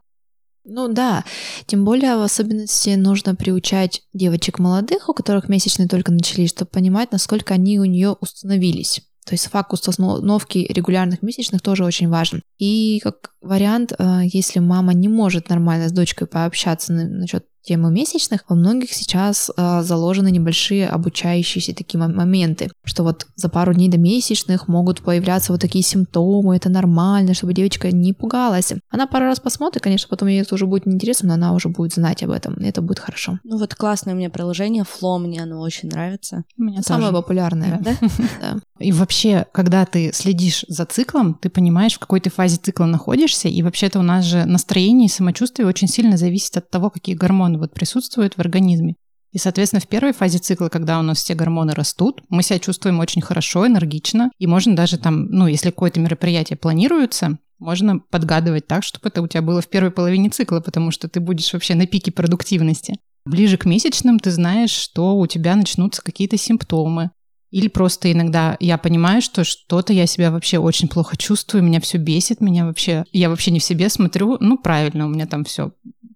[0.63, 1.25] Ну да,
[1.65, 7.11] тем более в особенности нужно приучать девочек молодых, у которых месячные только начались, чтобы понимать,
[7.11, 9.01] насколько они у нее установились.
[9.25, 12.41] То есть факт установки регулярных месячных тоже очень важен.
[12.57, 18.43] И как вариант, э, если мама не может нормально с дочкой пообщаться насчет темы месячных,
[18.47, 23.97] во многих сейчас э, заложены небольшие обучающиеся такие моменты, что вот за пару дней до
[23.97, 28.73] месячных могут появляться вот такие симптомы, это нормально, чтобы девочка не пугалась.
[28.89, 31.93] Она пару раз посмотрит, конечно, потом ей это уже будет неинтересно, но она уже будет
[31.93, 33.39] знать об этом, и это будет хорошо.
[33.43, 36.43] Ну вот классное у меня приложение Flow, мне оно очень нравится.
[36.57, 37.21] Мне Самое тоже.
[37.21, 37.79] популярное.
[37.81, 37.93] Да?
[38.41, 38.59] Да.
[38.79, 43.47] И вообще, когда ты следишь за циклом, ты понимаешь, в какой ты фазе цикла находишься,
[43.47, 47.52] и вообще-то у нас же настроение и самочувствие очень сильно зависит от того, какие гормоны
[47.57, 48.95] вот присутствуют в организме.
[49.31, 52.99] И, соответственно, в первой фазе цикла, когда у нас все гормоны растут, мы себя чувствуем
[52.99, 58.83] очень хорошо, энергично, и можно даже там, ну, если какое-то мероприятие планируется, можно подгадывать так,
[58.83, 61.87] чтобы это у тебя было в первой половине цикла, потому что ты будешь вообще на
[61.87, 62.95] пике продуктивности.
[63.25, 67.09] Ближе к месячным ты знаешь, что у тебя начнутся какие-то симптомы,
[67.53, 71.99] или просто иногда я понимаю, что что-то я себя вообще очень плохо чувствую, меня все
[71.99, 75.71] бесит, меня вообще, я вообще не в себе смотрю, ну правильно, у меня там все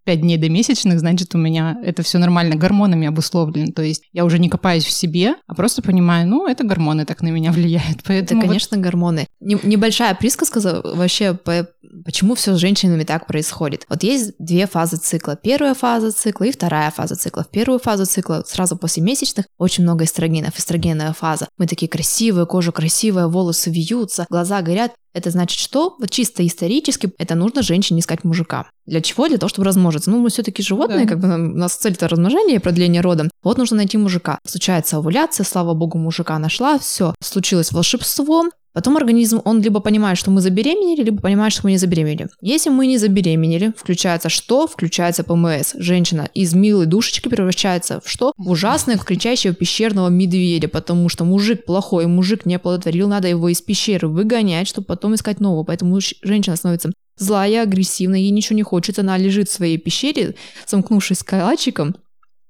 [0.07, 3.73] пять дней до месячных, значит, у меня это все нормально гормонами обусловлено.
[3.73, 7.21] То есть я уже не копаюсь в себе, а просто понимаю, ну, это гормоны так
[7.21, 7.99] на меня влияют.
[8.05, 8.83] Поэтому это, конечно, вот...
[8.83, 9.27] гормоны.
[9.41, 11.67] Небольшая присказка вообще, по,
[12.05, 13.85] почему все с женщинами так происходит.
[13.89, 15.35] Вот есть две фазы цикла.
[15.35, 17.43] Первая фаза цикла и вторая фаза цикла.
[17.43, 21.47] В первую фазу цикла сразу после месячных очень много эстрогенов, эстрогеновая фаза.
[21.57, 24.91] Мы такие красивые, кожа красивая, волосы вьются, глаза горят.
[25.13, 28.69] Это значит, что вот чисто исторически это нужно женщине искать мужика.
[28.85, 29.27] Для чего?
[29.27, 30.11] Для того, чтобы размножиться.
[30.11, 31.09] Ну, мы все-таки животные, да.
[31.09, 33.27] как бы у нас цель это размножение и продление рода.
[33.41, 34.37] Вот нужно найти мужика.
[34.45, 38.45] Случается овуляция, слава богу, мужика нашла, все, случилось волшебство,
[38.77, 42.29] Потом организм, он либо понимает, что мы забеременели, либо понимает, что мы не забеременели.
[42.41, 44.67] Если мы не забеременели, включается что?
[44.67, 45.73] Включается ПМС.
[45.79, 48.33] Женщина из милой душечки превращается в что?
[48.37, 53.63] В ужасного кричащего пещерного медведя, потому что мужик плохой, мужик не оплодотворил, надо его из
[53.63, 55.63] пещеры выгонять, чтобы потом искать нового.
[55.63, 60.35] Поэтому женщина становится злая, агрессивная, ей ничего не хочется, она лежит в своей пещере,
[60.67, 61.95] сомкнувшись с калачиком,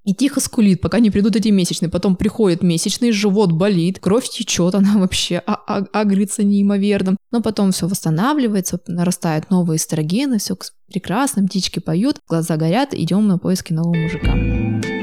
[0.08, 1.90] и тихо скулит, пока не придут эти месячные.
[1.90, 7.18] Потом приходит месячный, живот болит, кровь течет, она вообще а а агрится неимоверно.
[7.32, 10.56] Но потом все восстанавливается, нарастают новые эстрогены, все
[10.88, 14.97] прекрасно, птички поют, глаза горят, идем на поиски нового мужика.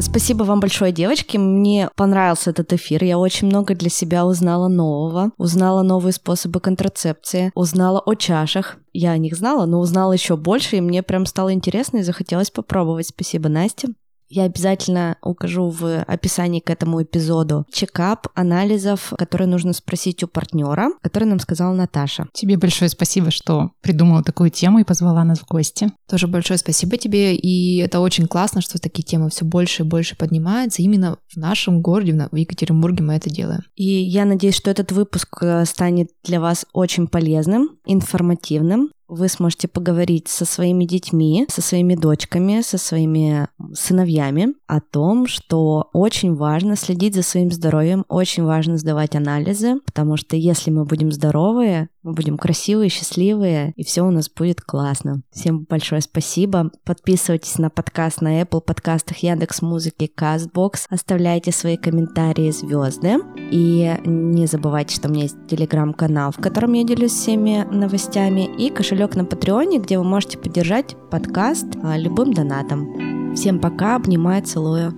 [0.00, 1.36] Спасибо вам большое, девочки.
[1.36, 3.04] Мне понравился этот эфир.
[3.04, 5.32] Я очень много для себя узнала нового.
[5.36, 7.50] Узнала новые способы контрацепции.
[7.54, 8.76] Узнала о чашах.
[8.92, 12.50] Я о них знала, но узнала еще больше, и мне прям стало интересно и захотелось
[12.50, 13.08] попробовать.
[13.08, 13.88] Спасибо, Настя.
[14.34, 20.88] Я обязательно укажу в описании к этому эпизоду чекап анализов, которые нужно спросить у партнера,
[21.02, 22.26] который нам сказала Наташа.
[22.32, 25.92] Тебе большое спасибо, что придумала такую тему и позвала нас в гости.
[26.08, 30.16] Тоже большое спасибо тебе, и это очень классно, что такие темы все больше и больше
[30.16, 30.82] поднимаются.
[30.82, 33.62] Именно в нашем городе, в Екатеринбурге мы это делаем.
[33.76, 38.90] И я надеюсь, что этот выпуск э, станет для вас очень полезным, информативным.
[39.08, 45.90] Вы сможете поговорить со своими детьми, со своими дочками, со своими сыновьями о том, что
[45.92, 51.12] очень важно следить за своим здоровьем, очень важно сдавать анализы, потому что если мы будем
[51.12, 55.22] здоровые, мы будем красивые, счастливые, и все у нас будет классно.
[55.32, 56.70] Всем большое спасибо.
[56.84, 60.84] Подписывайтесь на подкаст на Apple подкастах, Яндекс Музыки, Castbox.
[60.90, 63.16] Оставляйте свои комментарии, звезды.
[63.50, 68.68] И не забывайте, что у меня есть телеграм-канал, в котором я делюсь всеми новостями, и
[68.68, 73.34] кошелек на Патреоне, где вы можете поддержать подкаст а, любым донатом.
[73.34, 74.92] Всем пока, обнимаю, целую.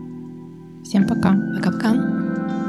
[0.83, 1.37] Всем пока.
[1.57, 2.66] Пока-пока.